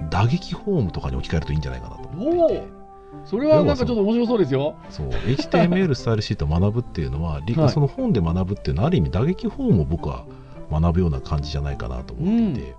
[0.10, 2.84] 打撃ホームとかに置き換えるといいんじゃないかなと思っていて。
[3.26, 4.76] それはなんかちょっと面白そうですよ。
[4.90, 5.10] そう。
[5.10, 7.70] HTML スタイルシートを学ぶっていうのは、理はい。
[7.70, 10.26] その本で学ぶっていうのはある意味打撃ホームを僕は
[10.72, 12.76] 学ぶような感じじゃないかなと思っていて、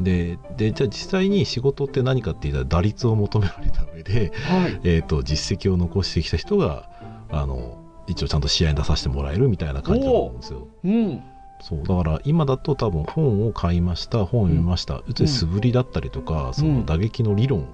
[0.00, 4.80] ででじゃあ実際に仕事って何かって言ったら打率を求められた上で、はい。
[4.82, 6.90] えー、と実績を残してきた人が
[7.30, 10.68] あの一応ちゃんと試合に出させてもらえるみたいな感じだと思うんですよ。
[10.84, 11.22] うん
[11.60, 17.64] そうだから今だと多分本を買いました本を読みました、うち素振りだったりとか、その打撃の理論を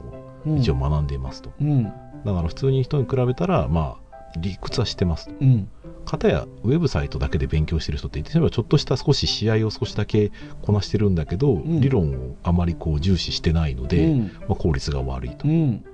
[0.46, 0.58] うん。
[0.58, 1.84] 一応学んでいますと、うん。
[1.84, 4.06] だから普通に人に比べたらまあ
[4.38, 5.34] 理屈は知ってますと。
[5.40, 5.68] うん。
[6.04, 10.30] 片やウェブサイトだけで勉強してる人って言ってみればちょっとした少し試合を少しだけ
[10.62, 11.80] こなしてるんだけど、ん。
[11.80, 14.20] 理論をあまりこう重視してないので、うん。
[14.22, 15.84] まあ、効率が悪いと、だかうん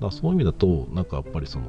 [0.00, 1.66] らそういう意味だとなんかやっぱりその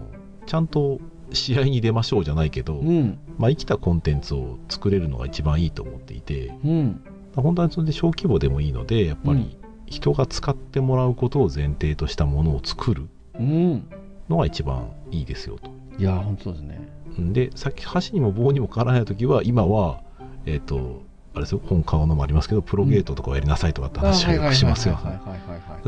[0.48, 1.00] ちゃんと
[1.34, 3.20] 試合に出ましょうじゃないけど、うん。
[3.38, 7.02] まあ、生きたコンテンツを作れるのが一番いいと思っていてうん。
[7.36, 9.38] 本当にそれで小規模でもいいのでやっぱうん。
[9.40, 13.08] り人が使ってもらうことを前提としたものを作る
[13.40, 13.84] うん。
[14.30, 15.70] のが一番いいですよと。
[15.98, 16.88] いや本当ですね。
[17.18, 20.02] でさっき箸にも棒にもかからない時は今は
[20.46, 21.02] えっ、と
[21.34, 25.00] あれですよ本買うのもありますけどプロゲートとかをやりなさいとかって話をよくしますよ。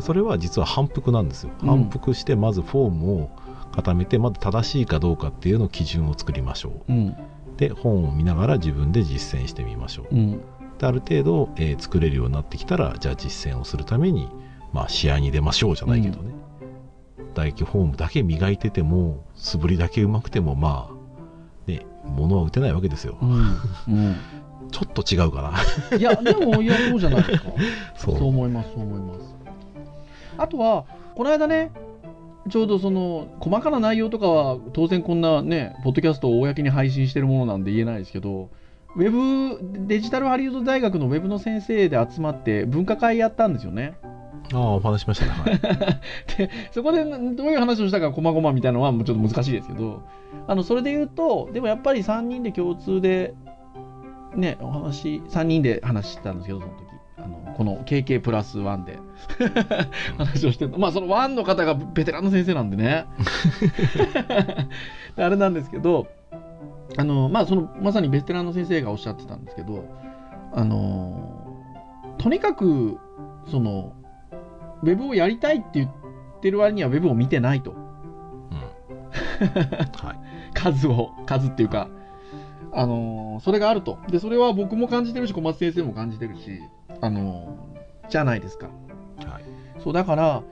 [0.01, 3.29] それは実は反復なんですよ、うん反復してまずフォームを
[3.73, 6.93] 固めてまず正しいかどうかっていうのを基準を作りましょう。
[6.93, 7.15] うん。
[7.57, 10.15] で本を見ながら自分で実践してみましょう。
[10.15, 10.41] うん。
[10.77, 14.29] である程度、えー作れるようになってきたらじゃあ実践をするために、
[14.71, 16.33] まあ、試合に出ましょうじゃないけどね、
[17.33, 24.15] 打撃フォームだけ磨いてても素振りだけ上手くてもまあね物は打てないわけですよ、うん。
[24.71, 25.53] ちょっと違うかな。
[25.91, 27.49] うんいやでもいやそうじゃないですか。
[27.97, 28.17] そう。
[28.17, 29.35] そう思いますそう思います。
[30.37, 31.71] あとはこの間ね
[32.49, 38.49] ちょうどその細かな内容とかは当然こんなねポッドキャストを公に配信してるものなんで言えないですけど
[38.95, 43.95] ウェブデジタルハリウッド大学のウェブの先生で集まって分科会やったんですよね。
[44.53, 45.31] ああお話しましたね。
[45.31, 45.59] はい。
[46.37, 47.09] でそこでど
[47.45, 50.03] ういう話をしたかこまごまみたいなのはもうちょっと難しいですけど
[50.47, 53.33] あのそれで言うとでもやっぱり3人で共通で
[54.35, 56.92] ねお話3人で話してたんですけどその時
[57.23, 58.99] あのこの KK プラス1で
[60.17, 63.05] 話をしてるまあそのワンの方がベテランの先生なんでね。
[65.15, 66.07] あれなんですけど
[66.97, 69.85] あのまあそのまさにベテランの先生がおっしゃってたんですけど
[70.51, 71.57] あの
[72.17, 72.97] とにかく
[73.49, 73.93] その
[74.81, 75.89] ウェブをやりたいって言っ
[76.41, 77.71] てる割にはウェブを見てないと。
[77.71, 77.77] うん。
[79.47, 80.19] はい。
[80.53, 81.87] 数を数っていうか
[82.73, 83.97] あのそれがあると。
[84.09, 86.59] でそれは僕も感じてるし小松先生も感じてるし
[87.03, 87.57] あの
[88.09, 88.67] じゃないですか。
[88.67, 89.43] はい。
[89.83, 90.43] そうだから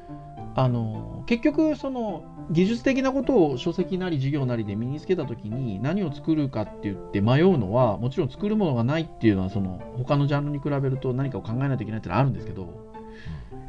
[0.55, 12.67] あの結局その技術的なことを書籍なり授業なりで身につけた時に何を作るかって言って迷うのはもちろん作るものがないっていうのはその他のジャンルに比べると何かを考えないといけないってのはあるんですけど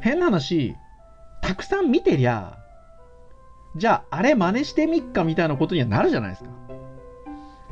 [0.01, 0.75] 変な話
[1.41, 2.57] たくさん見てりゃ
[3.77, 6.49] じゃああれ真似してみっかみたいなことにはなるじゃないですか。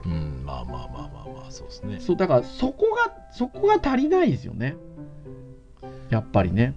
[0.06, 2.00] うんまあまあまあまあまあそうですね。
[2.00, 4.76] そうだからそこがそこが足りないですよね
[6.12, 6.76] やっぱりね。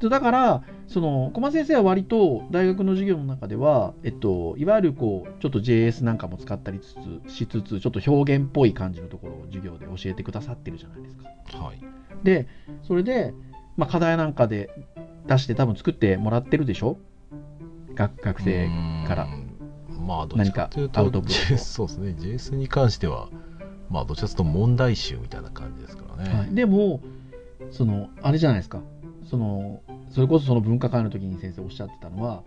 [0.00, 6.94] でだからその小松先生は割と大学の授業の中では、えっと、いわゆるこうちょっと JS なんかも使ったりつ
[7.28, 11.28] つしつつちょっと表現っぽい感じのところを授業で教えてくださってるじゃないですか。
[11.58, 11.80] はい。
[12.24, 12.48] で
[12.82, 13.32] それで、
[13.76, 14.70] まあ、課題なんかで
[15.26, 16.98] 出して多分作ってもらってるでしょ？
[17.94, 18.68] 学学生
[19.06, 19.24] から。
[19.24, 19.46] うん。
[20.06, 22.16] まあどっちかというと何かアウトプット JS そうですね。
[22.18, 23.28] JS に関しては
[23.90, 27.00] まあどっちかというと問題集みたいな感じですからね、はい、でも
[27.70, 28.82] そのあれじゃないですか
[29.28, 32.42] そのそれこそその分科会の時に先生おっしゃってたのは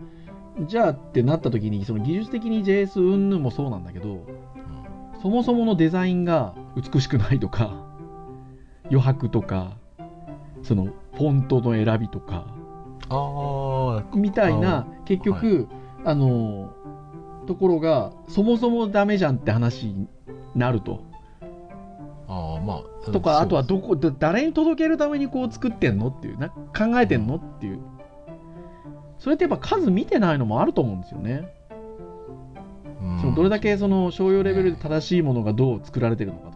[0.68, 7.86] じゃあってなった時にその技術的に JS 云々もそうなんだけどうんそもそものデザインが美しくないとか
[8.86, 9.78] 余白とか
[10.62, 12.46] そのフォントの選びとか
[13.10, 15.68] あみたいな結局、
[16.06, 16.74] あの
[17.46, 20.08] ところがそもそもダメじゃんって話に
[20.56, 21.04] なると。
[22.28, 26.08] あまあとか、あとはどどこ、だ誰に届けるためにこう作ってんの？
[26.08, 27.36] っていう、な考えてんの？
[27.36, 27.80] っていう。
[29.20, 31.54] それってやっぱ数見てないのもあると思うんですよね。
[33.20, 36.53] そのどれだけその商用レベルで正しいものがどう作られてるのか。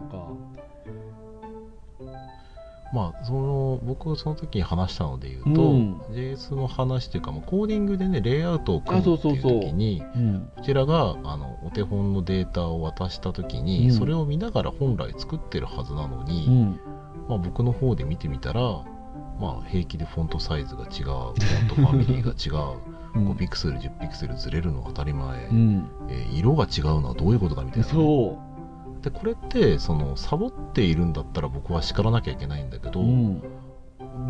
[2.93, 10.51] まあその僕その時に話したので言うと、うん JS の話というか、まあ、コーディングでねレイアウトを組あむっていう時にうん。
[10.55, 16.79] こちらがあのお手本のデータを渡した時に、うんそれを見ながら本来作ってるはずなのに、うん。
[17.27, 22.77] まあ、僕の方で見てみたら、まあ、平気でフォントサイズが違うフォントファミリーが違う
[23.15, 25.89] うん5ピクセル10ピクセルずれるのは当たり前、うん。
[26.09, 28.37] えー色が違うのはどういうことだみたいなね、そ
[29.01, 32.91] でこれってそのサボっているんだったら僕は叱らなきゃいけないんだけう。
[32.91, 33.41] ど、うん。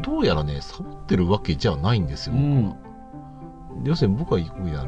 [0.04, 2.76] どうやらねサボってるわけじゃないんですよ、うん
[3.84, 4.40] 要するに僕は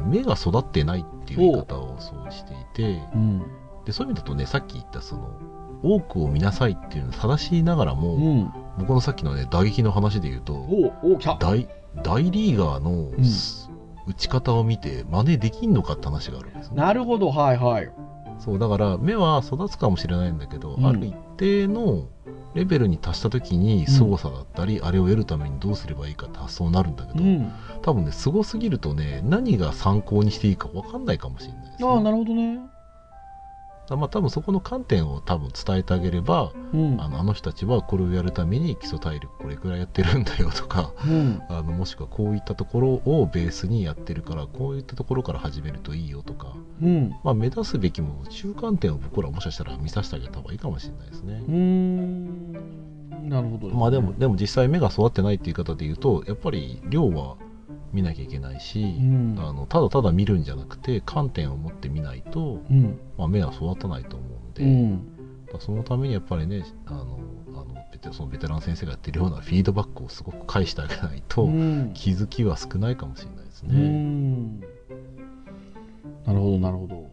[0.04, 3.42] 目が育ってないっていう言い方をそうしていてうん。
[3.84, 5.30] でそういう意味だとねさっき言ったその
[5.82, 8.52] 多くを見なさいっていうのを正しながらも、うん。
[8.78, 10.66] 僕のさっきのね打撃の話で言うと。
[11.38, 11.68] 大
[12.02, 13.10] 大リーガーの
[14.06, 17.90] 打ち方を見て真似できんのかって話があるんですねなるほど、はいはい。
[18.40, 22.08] そうだから目は育つかもしれないんだけど、うんある一定の
[22.54, 27.52] レベルに達した時に凄さだったり、あれを得るためにどうすればいいかって発想になるんだけど、うん。
[27.82, 32.58] 多分ねすごすぎるとね何が参考にしていいか分かんないかもしれないです、ね、ああ、なるほどね。
[33.90, 37.00] だまあ多分そこの観点を多分伝えてあげればうん。
[37.00, 41.42] あのあの人たちはこれをやるために基礎体力これくらいやってるんだよとかうん。
[41.50, 47.14] あのもしくはこういったところをベースにやってるからこういったところから始めるといいよとか、うん。
[47.24, 51.54] まあ、目指すべきも中間点を僕らもしかしたら見させてあげた方がいいかもしれないですねうー。
[51.54, 52.52] ん。
[53.28, 57.36] なるほどすねまあでもでも実際目が育ってないっていう言い方で言うとやっぱり量は
[57.92, 59.36] 見なきゃいけないし、うん。
[59.38, 62.98] あのただただ見るんじゃなくて観点を持って見ないと、うん。
[63.18, 65.02] まあ、目は育たないと思うんで、うん。
[65.58, 71.92] そのためにやっぱりねあのあのベテそのベテラン先生がやってるようなフィードバックをすごく返してあげないと、うん。
[71.94, 73.74] 気づきは少ないかもしれないですうね。
[73.78, 74.60] ん。
[74.60, 74.66] な
[76.34, 77.10] るほど、なるほど。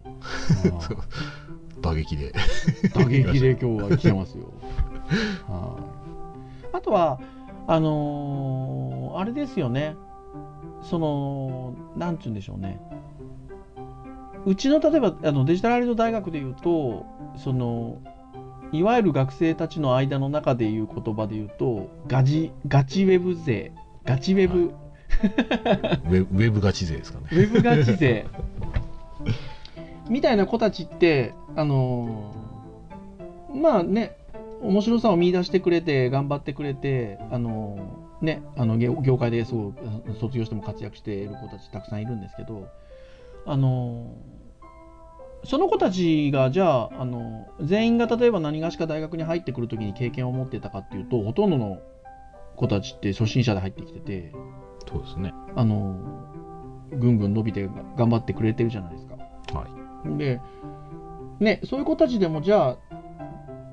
[1.81, 2.31] 打撃で。
[2.31, 4.53] ー打撃で 今日は来てますよ。
[5.47, 5.77] は
[6.73, 6.75] い。
[6.75, 7.19] あとは、
[7.67, 9.95] あのーあれですよね。
[10.89, 12.80] その、なんて言うんでしょうね。
[14.45, 18.02] うちの例えばあのデジタルアリート大学でいうと、その、
[18.71, 23.73] いわゆる学生たちの間の中でいう言葉で言うと、ガチガチウェブ勢、
[24.06, 27.26] ガチウェブ、ウェウェブガチ勢ですかね。
[27.32, 28.26] ウェブガチ勢
[30.10, 34.15] みたいな子たちって、あのーまあね、
[34.62, 39.73] 面白さを見出してくれて、頑張ってくれて、あのーね、あの業業界ですごい
[40.19, 42.67] 卒業しても活躍している子たちたくさんいるんですけど、
[43.45, 44.47] あのー
[45.43, 51.80] その子たちがじゃあ、あの全員が例えば何がしか大学に入ってくるときに経験を持ってたかっていうと、ほとんどの
[52.56, 54.34] 子たちって初心者で入ってきてて、
[54.89, 55.34] そうですね。
[55.56, 55.95] あの、
[56.91, 59.15] ぐんぐん伸びて頑張ってくれてるじゃないですか。
[59.53, 59.67] は
[60.06, 60.17] い。
[60.17, 60.41] で、
[61.39, 62.77] ね、そういう子たちでもじゃあ、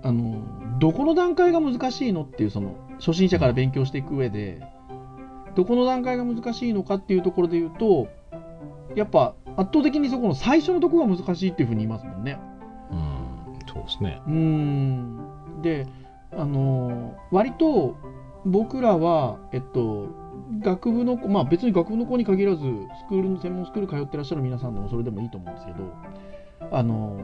[0.03, 4.63] あの、どこの段階が難しいのっていう、その、初心者から勉強していく上で、
[5.55, 8.09] どこの段階が難しいのかっていうところで言うと、
[8.97, 12.39] やっぱ圧倒的にそこの最初のところが難しいっていうふうに言いますもんね。
[12.91, 14.23] うん、そうですね。
[14.27, 15.61] うーん。
[15.61, 15.87] で、
[16.33, 17.95] あの、割と
[18.47, 20.09] 僕らは、えっと、
[20.61, 25.93] 学部の子、まあ別に学部の子に限らず、スクールの専門スクール通ってらっしゃる皆さんでもそれでもいいと思うんですけど、
[26.71, 27.21] あの、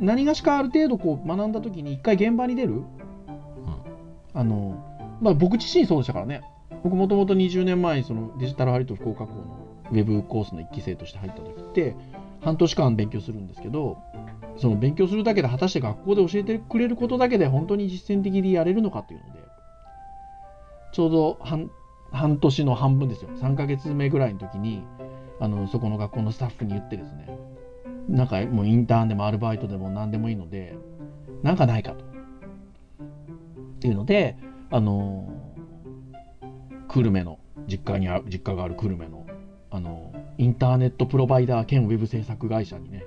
[0.00, 2.82] 何がしかある程度こう学んだ時に一回現場に出る、
[4.34, 6.42] あの、まあ僕自身そうでしたからね。
[6.82, 11.94] 僕もともと20年前にそのデジタルハリウッド福岡校のウェブコースの1期生として入った時って、
[12.40, 13.98] 半年間勉強するんですけど、
[14.56, 19.40] その勉強するだけで果たして学校で教えてくれることだけで本当に実践的にやれるのかっていうので、
[20.92, 21.70] ちょうど半
[22.12, 23.30] 半年の半分ですよ。
[23.30, 24.84] 3ヶ月目ぐらいの時に、
[25.40, 27.36] あの、そこの学校のスタッフに言ってですね、
[28.08, 30.76] なんかもうインターンでもアルバイトでも何でもいいので、
[31.42, 32.04] なんかないかと。
[32.04, 32.08] っ
[33.80, 34.36] ていうので、
[34.74, 35.28] あの、
[36.88, 39.24] 久留米の、実家にあ実家がある久留米の、
[39.70, 43.04] あの、インターネットプロバイダー兼ウェブ制作会社にね、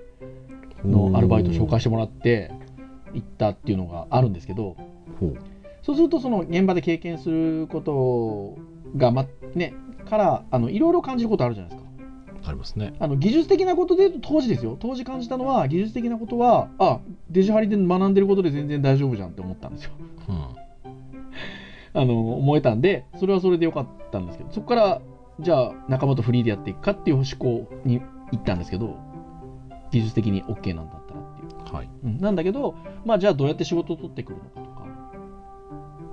[0.86, 2.54] のアルバイトを紹介してもらって
[3.14, 4.78] 行ったっていうのがあるんですけど。
[5.82, 8.58] そうするとその現場で経験すること
[8.98, 9.74] が、ま、ね、
[10.10, 11.90] から、あの、いろいろ感じることあるじゃないですか。
[12.46, 12.94] ありますね。
[13.00, 14.78] あの、技術的なことで言うと当時ですよ。
[14.80, 19.92] 当時感じたのは、技術的なことは、あ、デジハリで学んでることで全然大丈夫じゃんって思ったんですよ。
[20.30, 20.67] うん。
[21.94, 25.02] あの、思えたんで、それはそれでよかったんですけど、そこから、
[25.40, 28.98] じゃあ仲間とフリーでやっていくかっていう思考に行ったんですけど、
[29.92, 31.76] 技術的に OK なんだったらっていう。
[31.76, 31.90] はい。
[32.04, 34.86] うん、なんだけど、まあじゃあどうやって仕事を取ってくるのかとか、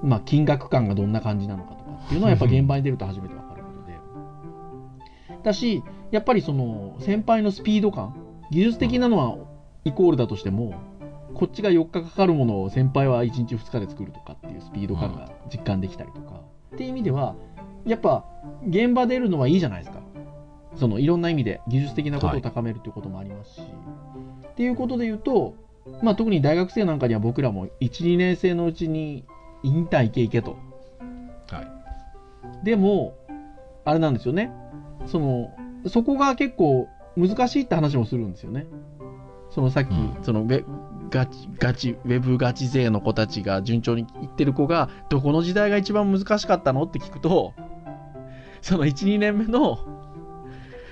[0.03, 5.43] まあ金額感がどんな感じなのかとかっていうのはやっぱ現場に出ると初めてわかることで。
[5.43, 8.15] だし、やっぱりその先輩のスピード感、
[8.51, 9.39] 技術的なのは
[9.85, 10.75] イコールだとしても、
[11.35, 16.40] こっちが4日かかるものを先輩は1日2日で作るとかっていうスピード感が実感できたりとか、
[16.74, 17.35] っていう意味では、
[17.85, 18.24] やっぱ
[18.66, 20.00] 現場出るのはいいじゃないですか。
[20.76, 25.54] そのいろんな意味で技術的なことを高めるということもありますし、っていうことで言うと、
[26.02, 29.24] まあ、特に大学生なんかには僕らも1、2年生のうちに
[29.62, 30.57] インターン行け行けと。
[31.50, 31.62] は
[32.62, 32.64] い。
[32.64, 33.16] でも、
[33.85, 34.50] あれなんですよね。
[35.07, 35.54] その、
[35.87, 38.66] そこが結構難しいって話もするんですよね。
[39.50, 40.44] そのさっき、うんその
[41.11, 47.55] ガチ、ガチ、ウェブガチ勢の子たちが順調にいってる子が、どこの時代が一番難しかったのって聞くと、
[48.62, 49.79] その1、2年目の、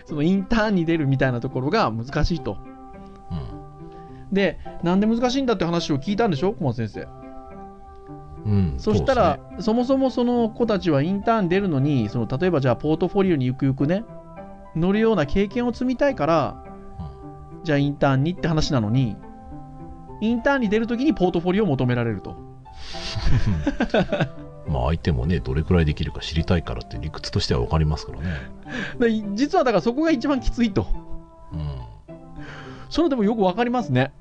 [0.04, 2.58] そのインターンに出るみたいなところが難しいと。
[3.30, 4.34] うん。
[4.34, 6.52] で、なんで難しいんだって話を聞いたんでしょ？
[6.52, 7.08] 小松先生。
[8.44, 14.04] うん、そしたらうそ,、もそもその子たちはインターン出るのに、その例えばじゃあポートフォリオにゆくゆくね、
[14.74, 16.64] 乗るような経験を積みたいから、
[17.62, 19.16] じゃあインターンにって話なのに、
[20.22, 22.34] インターンに出るときにポートフォリオを求められると。
[24.68, 28.26] まあ相手もね、どれくらいできるか知りたいからって理屈としては分かりますからね。
[29.00, 30.86] で実はだからそこが一番きついと。
[31.52, 31.80] うん。
[32.88, 34.12] それでもよくわかりますね。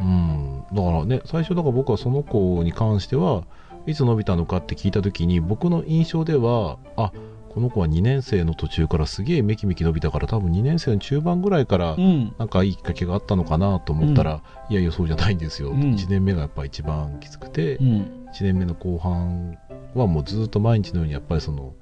[0.00, 3.44] うん、だからね最初だから僕はその子に関しては
[3.86, 7.12] いつ伸びたのかって聞いた時に僕の印象ではあ
[7.48, 12.34] この子は2年生の途中からすげえめきめき伸びたから多分2年生の中盤ぐらいからうん。
[12.38, 18.28] なんかいいきっかけがあったのかなと思ったら、いやいやそうじゃないんですよ、うん1年目がやっぱ一番きつくて、うん。
[18.32, 19.58] 1年目の後半
[19.94, 21.74] はもうずっと毎日のようにやっぱりその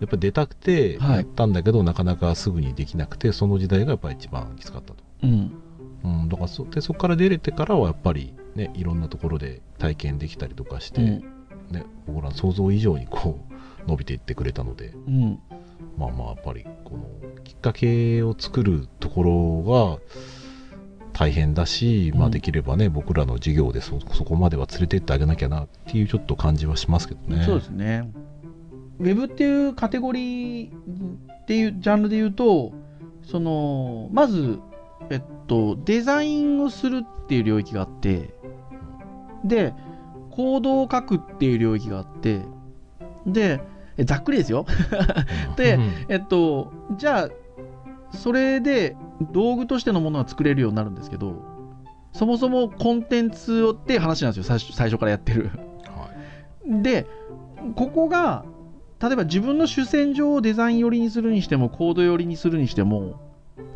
[0.00, 4.96] やっぱり出たくてはいやったんだけど、なかなかすぐにできなくてその時代がやっぱり一番きつかったと。
[5.22, 5.52] うん。
[6.02, 11.24] うん、だからそでそこから出れてからはやっぱりねいろんなところで体験できたりとかして、うん。
[11.70, 13.49] ね、僕らの想像以上にこう
[13.90, 15.38] 伸びていってくれたのでうん。
[15.98, 19.22] まあまあやっぱりこのきっかけを作るとこ
[19.64, 20.14] ろが
[21.12, 27.44] 大変だし、まあ、うんできればね僕らの授業でそそこまでは連れてってあげなきゃなっていうちょっと感じはしますけどね。
[27.44, 28.10] そうですね。
[29.00, 32.72] ウェブっていうカテゴリーっていうジャンルで言うと、
[33.24, 34.60] その、まず、
[35.08, 38.34] えっと、デザインをするっていう領域があって、
[39.44, 39.72] で、
[40.30, 42.42] コードを書くっていう領域があって、
[43.26, 43.60] で、え
[44.04, 44.66] ざっくりですよ。
[45.48, 47.28] うんでうんえっと、じゃあ、
[48.16, 48.96] それで
[49.32, 51.34] 道具としてのものは作れるようになるんですけど、
[52.12, 55.50] そもそもコンテンツをって話なんですよ、最初最初からやってる。
[55.86, 57.06] はいで、
[57.74, 58.44] ここが、
[59.00, 63.20] 例えば自分の主戦場をデザイン寄りにするにしても、コード寄りにするにしても、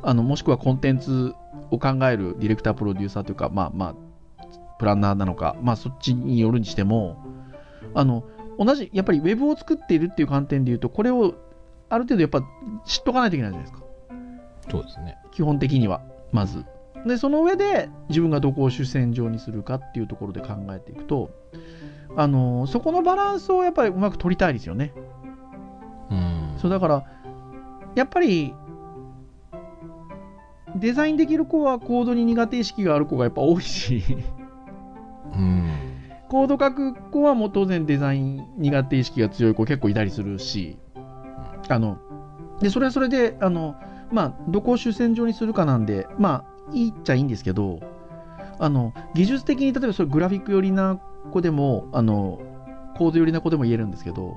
[0.03, 1.35] あの、もしくはコンテンツ
[1.71, 4.45] を考えるディレクター、プロデューサーというか、まあまあ、
[4.79, 7.17] プランナーなのか、まあそっちによるにしても、
[7.95, 8.25] あの、
[8.59, 11.35] 同じやっぱりウェブを作っているっていう観点で言うとこれを
[11.89, 12.43] ある程度やっぱ
[12.85, 13.85] 知っとかないといけないじゃないですか
[14.71, 15.19] そうですね。
[15.33, 16.03] 基本的には
[16.33, 16.65] まず
[17.07, 21.31] でその上で自分がどこを主戦場にするかっていうところで考えていくと
[22.17, 24.95] あのそこのバランスをやっぱりうまく取りたいですよね
[26.11, 26.55] うん。
[26.59, 27.07] そうだから
[27.95, 28.55] やっぱり
[30.77, 34.03] デザインできる子はコードに苦手意識がある子がやっぱ多いし
[35.33, 35.84] うん。
[36.35, 40.77] コード書く子はもう当然デザイン苦手意識が強い子結構いたりするし
[41.69, 42.01] あの
[42.61, 43.77] でそれはそれであの
[44.11, 47.79] まあどこを主戦場にするかなんでまあいいっちゃいいんですけど
[48.59, 50.97] あの技術的に例えばそれグラフィック寄りな
[51.31, 52.43] 子でもあの
[52.99, 54.37] コード寄りな子でも言えるんですけど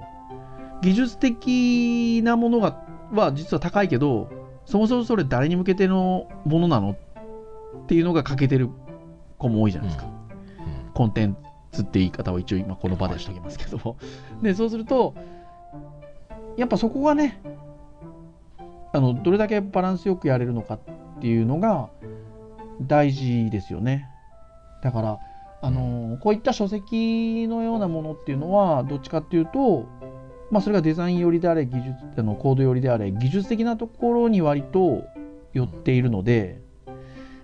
[0.83, 2.79] 技術的なものが
[3.11, 4.29] は実は高いけど
[4.65, 8.69] そもそもそれ誰に向けてのものなのっていうのが欠けてる
[9.39, 10.07] 子も多いじゃないですか、
[10.93, 11.37] コンテン
[11.81, 13.97] って言い方を一応今この場でしときますけども、
[14.41, 15.13] でそうすると
[16.57, 17.39] やっぱそこがね
[18.93, 20.79] あのどれだけバランスよくやれるのかっ
[21.21, 21.89] ていうのが
[22.81, 24.07] 大事ですよね。
[24.81, 25.19] だから
[25.61, 29.85] あのこういった書籍のようなものっていうのはどっちかっていうと
[30.51, 35.03] まあそれがデザイン寄りであれ技術あのコード寄りであれ技術的なところに割と
[35.53, 36.61] 寄っているので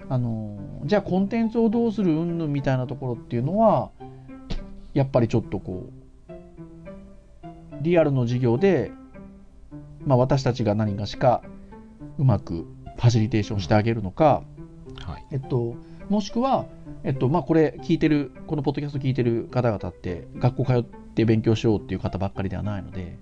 [0.09, 3.91] あのじゃあコンテンツをどうする云々みたいなところっていうのは
[4.93, 5.89] やっぱりちょっとこ
[6.29, 6.33] う
[7.81, 8.91] リアルの授業で、
[10.05, 11.43] まあ、私たちが何かしか
[12.17, 12.65] うまく
[12.95, 14.43] ファシリテーションしてあげるのか、
[15.05, 15.25] はい。
[15.31, 15.75] えっと、
[16.09, 16.65] もしくは、
[17.03, 23.17] えっとまあ、これ聞いてるこのポッドキャスト聞いてる方々って学校通って勉強しようっていう方ばっかりではないので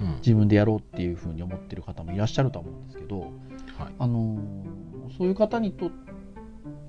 [0.00, 0.16] うん。
[0.16, 3.30] 自分でやろうっていうふうに思ってる方もいらっしゃるとは思うんですけど、はい。
[3.98, 4.82] あのー
[5.16, 5.90] そういう方にと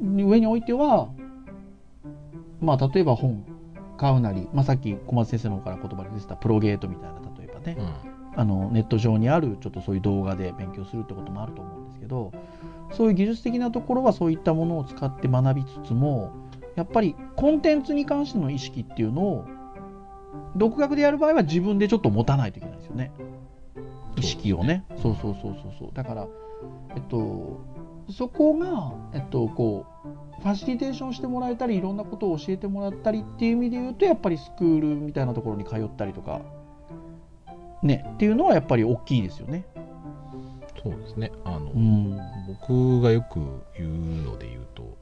[0.01, 1.09] 上においては、
[2.61, 3.45] まあ、例えば本
[3.97, 8.13] 買うなり、まあ、さっき小松先生の方から言葉で出てたプロゲートみたいな例えばね、うん。
[8.35, 12.31] あのネット上にあるちょっとそういう動画で勉強するってこともあると思うんですけど
[12.91, 16.31] そういう技術的なところはそういったものを使って学びつつも
[16.75, 19.45] やっぱりコンテンツに関しての意識っていうのを
[20.55, 23.11] 独学でやる場合は自分でちょっと持たないといけないですよね。
[24.15, 24.83] 意識をね。
[25.01, 25.89] そうそうそうそうそう。
[25.93, 26.27] だから
[26.95, 27.61] えっと
[28.11, 36.41] そこがえっとこうファシリテーションしてもらえたりいろんなことを教えてもらったりっていう意味で言うとやっぱりスクールみたいなところに通ったりとか
[37.81, 39.65] ねっていうのはやっぱり大きいですよね。
[40.83, 41.31] そうですね。
[41.45, 42.19] あの、うん。
[42.47, 43.39] 僕がよく
[43.77, 44.97] 言うので言うと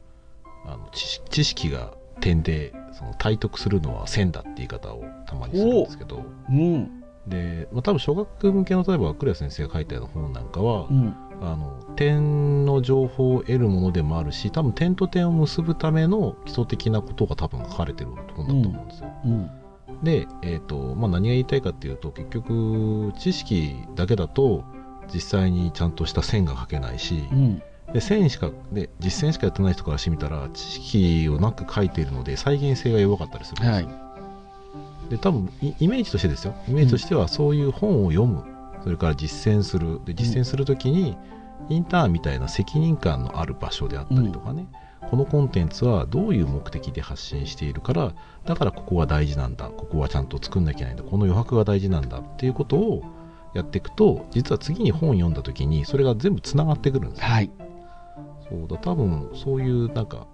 [0.66, 7.02] あの知識知識が点でその体得するのは線だって言い方をたまにするんですけどうん。
[7.28, 11.16] で、まあ、多分小学向けの例えばクレア先生が書いたような本なんかは、うん。
[11.42, 19.10] あの点の情報を得るものでもあるし多分点と点を結ぶための基礎的なことが多分書かれてる本だと思うんですよ。
[19.26, 19.52] うん。
[20.04, 24.64] で、えーとまあ、何が言いたいかっていうと結局知識だけだと
[25.14, 27.62] 実際にちゃんとした線が書けないし、うん。
[27.92, 33.94] で線しかで実践しかやってない人からしてみたら知識をなく書いているので再現性が弱かったりするんですよ、は
[35.08, 35.10] い。
[35.10, 38.46] で多分イイメージとしてですよイメージとしてはそういう本を読む
[38.84, 40.00] それから実践する。
[40.06, 41.18] で実践するときに、
[41.70, 44.68] インターンみたいな責任感のある場所であったりとかね、
[45.10, 48.14] このコンテンツはどういう目的で発信しているから
[48.46, 53.04] だからここが大事なんだここはちゃんと作んなきゃいけないんだこの余白が大事なんだっていうことを
[53.54, 57.28] やっていくと実は次に本読んだ時にそれが全部つながってくるんですよ。
[57.28, 57.52] はい。
[58.50, 60.28] そうだ多分そういうなんか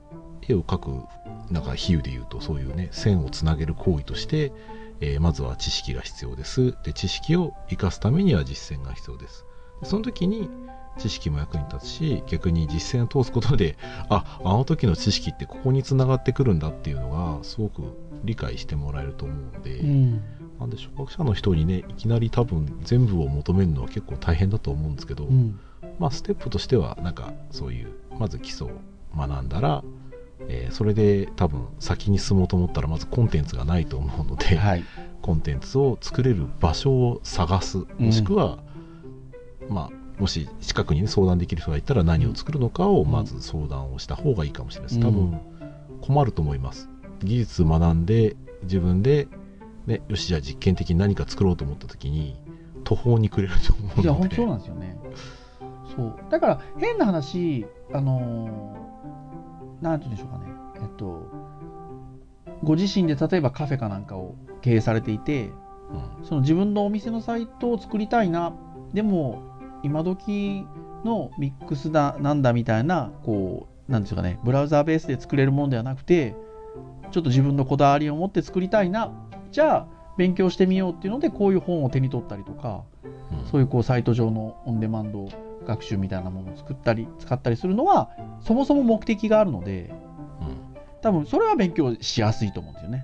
[0.48, 4.52] 絵を描くなんか比喩で言うとそういうね線をつなげる行為として、
[5.00, 9.46] えーまずは知識が必要ですで知識を生かすためには実践が必要です
[9.84, 10.50] その時に
[10.98, 13.78] 知識も役に立つし逆に実践を通すことで
[14.10, 17.84] ああの時の知識ってここにつながってくるんだっていうのがすごく
[18.24, 20.22] 理解してもらえると思うので、うん。
[20.60, 25.60] なんで初学者の人にねいきなり多分全部を求めるのは結構大変だと思うんですけど、うん。
[26.00, 28.72] まあ、ステップとしてはなんかそういうまず基礎を
[29.16, 29.84] 学んだら、
[30.48, 34.84] えーそれで多分先に進もうと思ったらまずコンテンツがないと思うので、はい。
[35.22, 38.60] コンテンツを作れる場所を探すもしくは、
[39.68, 45.40] まあ、もし近くに、ね、相談できる人がいたら何を作るのかをまず相談をした方がいいかもしれないです多分
[46.02, 46.88] 困ると思います
[47.24, 49.28] 技術学んで自分で、
[49.86, 52.38] ね、よしじゃあ実験的に何か作ろうと思った時に
[52.84, 54.98] 途方に暮れると思うのでいや、本当そうなんですよね。
[55.94, 56.16] そう。
[56.30, 58.97] だから、変な話、あのー
[59.82, 60.52] なんて言うんでしょうかね。
[60.76, 61.24] えっと、
[62.64, 65.52] ご自身で例えばカフェかなんかを経営されていて、
[66.20, 66.26] うん。
[66.26, 68.54] その自分のお店のサイトを作りたいな、
[68.94, 69.42] でも、
[69.84, 70.66] 今時
[71.06, 76.36] のミックスだ、なんだみたいな、こう、なんですかね、ブラウザーベースで作れるものではなくて、
[77.12, 79.12] ちょっと自分のこだわりを持って作りたいな、
[79.52, 82.84] じゃあ、勉強してみようっていうのでこういう本を手に取ったりとか
[83.32, 83.50] うん。
[83.50, 85.30] そういうこうサイト上のオンデマンド
[85.68, 88.10] 学習みたいなものを作ったり使ったりするのは
[88.42, 89.92] そもそも目的があるので
[90.42, 90.58] うん。
[91.02, 93.04] 多分それは勉強しやすいと思うんですよね。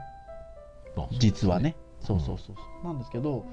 [0.95, 1.75] まあ実はね。
[1.99, 2.23] そううん。
[2.23, 3.45] そうそうそうなんですけど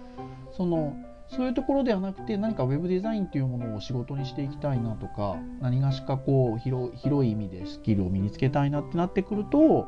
[0.52, 0.96] その
[1.28, 9.86] そういうところではなくて何かウェブデザインっていうものを仕事にしていきたいなとか何がしかこう広広い意味でスキルを身につけたいなってなってくると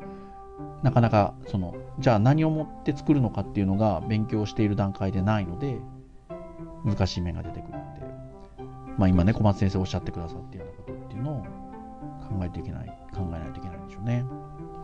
[0.83, 5.79] なかなかそのじゃあ何をもって作るのかっていうのが勉強している段階でないので
[6.85, 7.79] 難しい面が出てくる
[8.99, 11.45] まあ、今ね小松先生おっしゃってくださってようなことっていうのを
[12.29, 14.25] 考えていけない考えないといけないんでしょうね。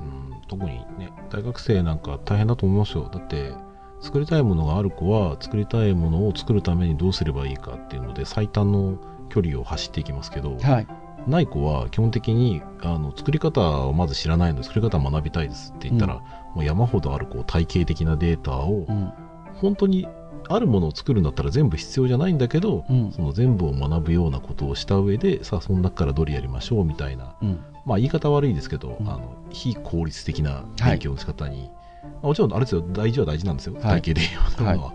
[0.01, 0.05] う
[0.37, 3.09] ん、特にね大学生なんか大変だと思いますよ。
[3.13, 3.53] だって
[4.01, 8.99] 作りたいものがある子は作りたいものを作るためにどうすればいいかっていうので最短の
[9.29, 10.87] 距離を走っていきますけどはい、
[11.27, 16.15] ない子は基本的にあの作り方をまず知らないので作り方を学びたいですって言ったら、
[16.55, 19.13] もう山ほどあるこう体系的なデータをうん。
[19.61, 20.07] 本当に
[20.49, 23.13] あるものを作るんだったら全部必要じゃないんだけど、うん。
[23.13, 27.37] その全部を学ぶようなことをした上でさあその中からどれやりましょうみたいな。
[27.43, 27.61] うん。
[27.85, 29.09] まあ言い方悪いですけど、うん。
[29.09, 31.71] あの非効率的な勉強の仕方に、
[32.03, 33.81] まあもちろんある程度大事は大事なんですよ、い。
[33.81, 34.23] 体系で
[34.57, 34.95] 学ぶのは、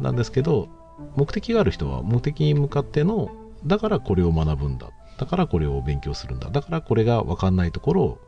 [0.00, 0.68] なんですけど
[1.16, 3.30] 目的がある人は目的に向かっての
[3.64, 4.90] だからこれを学ぶんだ。
[5.18, 6.50] だからこれを勉強するんだ。
[6.50, 8.18] だからこれが分かんないところを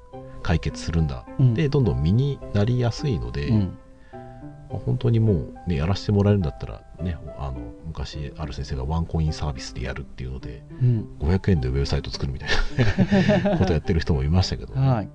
[0.42, 1.55] 解決するんだ、うん。
[1.55, 3.68] でどんどん身になりやすいので、
[4.68, 7.54] 本当にもう、ね、やらせてもらえるんだったら、ね、あの
[7.86, 11.08] 昔ある先生がワンコインサービスでやるっていうのでうん。
[11.20, 12.48] 500円でウェブサイト作るみたい
[13.44, 15.08] な ことやってる人もいましたけど、はい。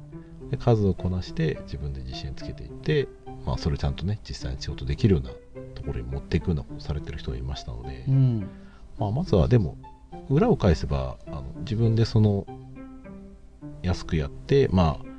[0.49, 3.07] で数をこなして自分で自信つけていって、
[3.45, 5.29] まあ、それをちゃんとね実際に仕事できるような
[5.75, 8.47] ところに持っていくようなことをされてる人がいましたので、うん。
[8.99, 9.77] まあ、まずはでも
[10.29, 12.45] 裏を返せばあの自分でその
[13.81, 15.12] 安くやってまあ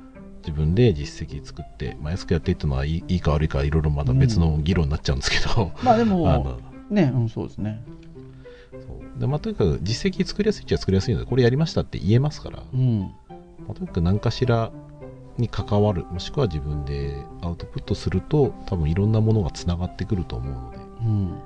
[0.45, 6.59] 自分で実績作って、まあ、安くやっていうのはいいいいか悪いかいろいろまた別の議論になっちゃうんですけど、まあで あもの。
[6.91, 7.81] ねうんそうですね。
[8.71, 8.77] そ
[9.17, 9.19] う。
[9.19, 12.99] でまあ、とにかく実績作りやすいっちゃ作りやすいのでこれやりましたって言えますから、うん。
[12.99, 13.07] ま
[13.69, 14.71] あとにかく何かしら
[15.37, 21.39] に関わるもしくは自分でアウトプットすると多分いろんなものがつながってくると思うので、うん。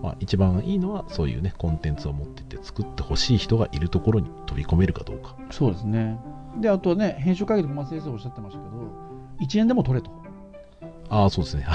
[0.00, 5.34] まあ、一番いいのはそういうねコンテンツを持ってって作ってほしい人がいるところに飛び込めるかどうか。
[5.50, 6.18] そうですね
[6.60, 9.04] であとはね編集会議で小松先生おっしゃってましたけど
[9.40, 10.10] 1円でも取れと、
[11.08, 11.66] ああそうですね。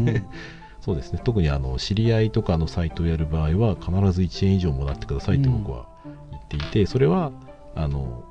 [0.00, 0.26] ね。
[0.80, 1.20] そうですね。
[1.24, 5.86] 特にあの知り合いとかのサイトをやる場合は必ず1円以上もらってくださいって僕は
[6.30, 7.32] 言っていて、それは
[7.74, 8.24] あの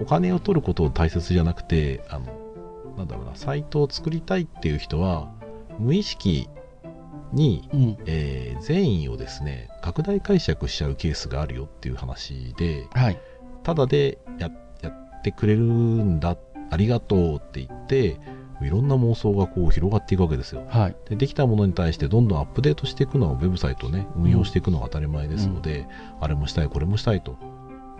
[0.00, 2.26] お金を取ることを大切じゃなくてあの
[2.96, 5.28] なんだろうなサイトを作りたいっていう人は
[5.78, 6.48] 無意識
[7.32, 7.82] に、うん。
[7.82, 13.18] うんえー善意をですね拡大解釈しちゃうケースがあるよっていう話ではい。
[13.64, 14.50] ただでやや
[15.22, 16.36] ってくれるんだ
[16.70, 18.18] ありがとうって言って
[18.60, 20.64] いろんな妄想がこう広がっていくわけですよ。
[20.68, 20.96] はい。
[21.08, 25.86] でできたものに対してどんどんアップデートしていくのはウェブサイトをね運用していくのが当たり前ですので、
[26.20, 27.36] あれもしたいこれもしたいと。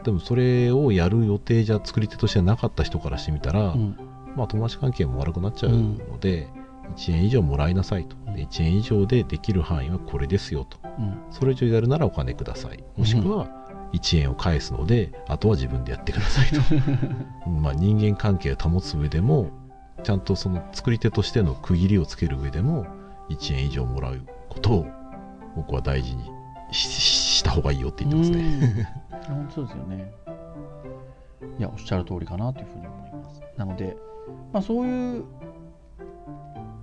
[0.05, 3.97] でもそれをやる予定じゃ作り手としてなかった人からしてみたら、うん。
[4.37, 6.49] まあ友達関係も悪くなっちゃうので、
[6.97, 8.17] 1円以上もらいなさいと。
[8.33, 10.79] で1円以上でできる範囲はこれですよと。
[10.99, 11.19] うん。
[11.31, 12.83] それ以上やるならお金ください。
[12.97, 13.49] もしくは
[13.93, 16.61] 1円を返すのであとは自分でやってくださいと
[17.51, 19.51] まあ人間関係を保つ上でも
[20.03, 22.87] ちゃんとその作り手としての区切りをつける上でも
[23.31, 24.87] 1円以上もらうことを
[25.57, 26.31] 僕は大事に
[26.73, 28.89] しした方がいいよって言ってますね。
[29.29, 30.13] 本当そうですよね。
[31.59, 33.43] いや、おっしゃる通りかなというふうに思います。
[33.57, 33.97] なので、
[34.53, 35.25] まあ、そういう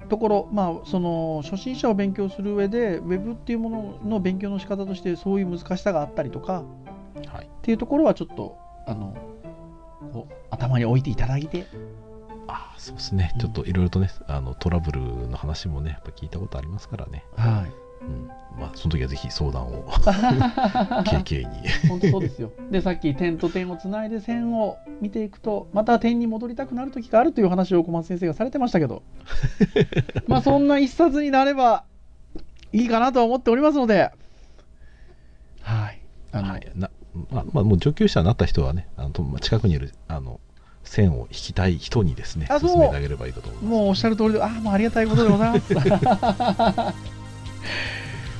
[0.10, 6.64] ところ、まあ、その初心者を勉強する上で、ウェブっていうものの勉強の仕方として、そういう難しさがあったりとか
[7.28, 8.58] はい、っていうところは、ちょっと
[8.88, 9.16] あの
[10.14, 11.68] こう頭に置いていただいて、
[12.48, 13.36] あそうですね。
[13.40, 18.28] ちょっといろいろとねあのトラブルの話もねやっぱ聞いたことありますからね、はい、うん。
[18.60, 19.90] まあ、その時はぜひ相談を。
[19.92, 21.70] KK に。
[21.88, 22.52] 本当そうですよ。
[22.72, 29.04] で、さっき点と点をつないで線を見ていくと、また点に戻りたくなる時があるという話を小松先生がされてましたけど、
[30.28, 31.84] まあそんな一冊になれば
[32.74, 34.12] いいかなとは思っておりますので、
[35.62, 36.02] はい。
[36.32, 36.72] あの、はい。
[36.76, 36.90] な
[37.32, 40.40] まあまあ、もう上級者になった人はねあのとまあ近くにいるあの
[40.84, 43.74] 線を引きたい人にですね進めてあげればいいかと思います。
[43.74, 45.68] もうおっしゃる通りで、ああ、もうありがたいことでございます。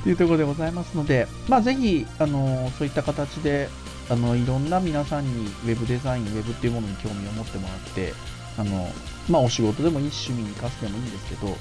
[0.02, 3.68] というところでございますので、まあ、ぜひ、あのそういった形で、
[4.08, 8.14] あのいろんな皆さんにウェブデザイン、ウェブっていうものに興味を持ってもらって、
[8.58, 8.88] あの
[9.28, 11.56] まあ、お仕事でもいい趣味に生かすでもいいんですけど、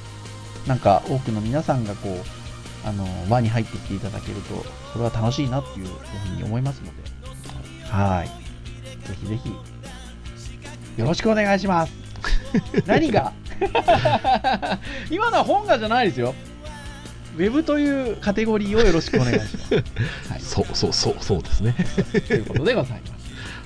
[0.66, 4.64] なんか多くの皆さんがこう、あの輪に入ってきていただけると、
[4.94, 6.92] それは楽しいなっていうふうに思いますので、
[7.90, 8.28] はい。
[9.08, 9.50] ぜひぜひ、
[11.00, 11.94] よろしくお願いします。
[12.86, 13.34] 何が？
[15.10, 16.34] 今のは本がじゃないですよ。
[17.38, 19.74] ウェブというカテゴリーをよろしくお願いします。
[20.30, 21.76] はい、そうそうそうそうですね
[22.28, 23.20] ということでございます。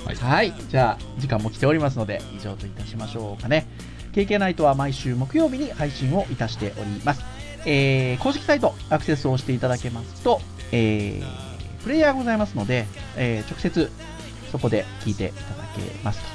[0.06, 3.66] はいはい、じゃあ時間も来ておりますので以上といたしましょうかね
[4.12, 7.24] KK ナイトは毎週木曜日に配信をいたしております、
[7.66, 11.26] えー公式サイトアクセスをしていただけますと、えー
[11.84, 13.90] プレイヤーございますので、えー直接
[14.54, 16.28] そこで聞いていただけますと、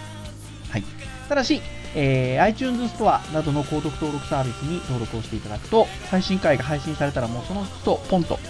[0.73, 0.85] はい、
[1.29, 1.63] ただし、
[1.95, 8.41] えー iTunes ストアなどの購読登録サービスに登録をしていただくと最新回が配信されたらもうその都度ポンと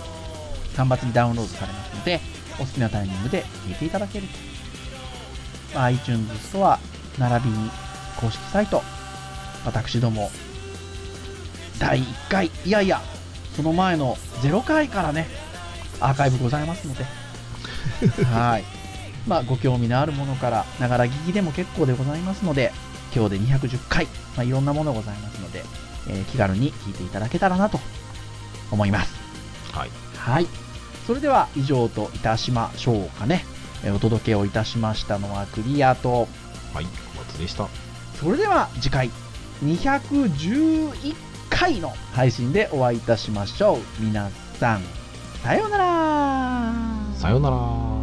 [0.75, 2.21] 端末にダウンロードされますので
[2.55, 4.27] お好きなタイミングで聞いていただける
[5.75, 5.81] と。
[5.81, 6.79] iTunes ストア
[7.19, 7.71] 並びに
[8.19, 8.83] 公式サイト。
[9.67, 10.31] 私ども
[11.79, 13.03] 第1回いやいや
[13.55, 15.27] その前の0回からね
[16.01, 17.05] アーカイブございますので。
[18.33, 18.78] はい
[19.27, 22.73] まあご興味のあるものからながら聞きでも結構でございますので
[23.15, 24.07] 今日で210回、
[24.37, 25.65] まあ、いろんなものございますので、
[26.09, 27.79] えー気軽に聞いていただけたらなと
[28.71, 29.15] 思います
[29.73, 30.47] はいはい。
[31.07, 33.45] それでは以上といたしましょうかね。
[33.83, 36.29] えーお届けをいたしましたのはクリアと、
[36.75, 37.69] はいお待ちでした
[38.21, 39.11] それでは次回
[39.65, 41.15] 211
[41.51, 44.03] 回の配信でお会いいたしましょう。
[44.03, 44.83] 皆さん、
[45.43, 46.75] さようなら。
[47.15, 47.98] さようなら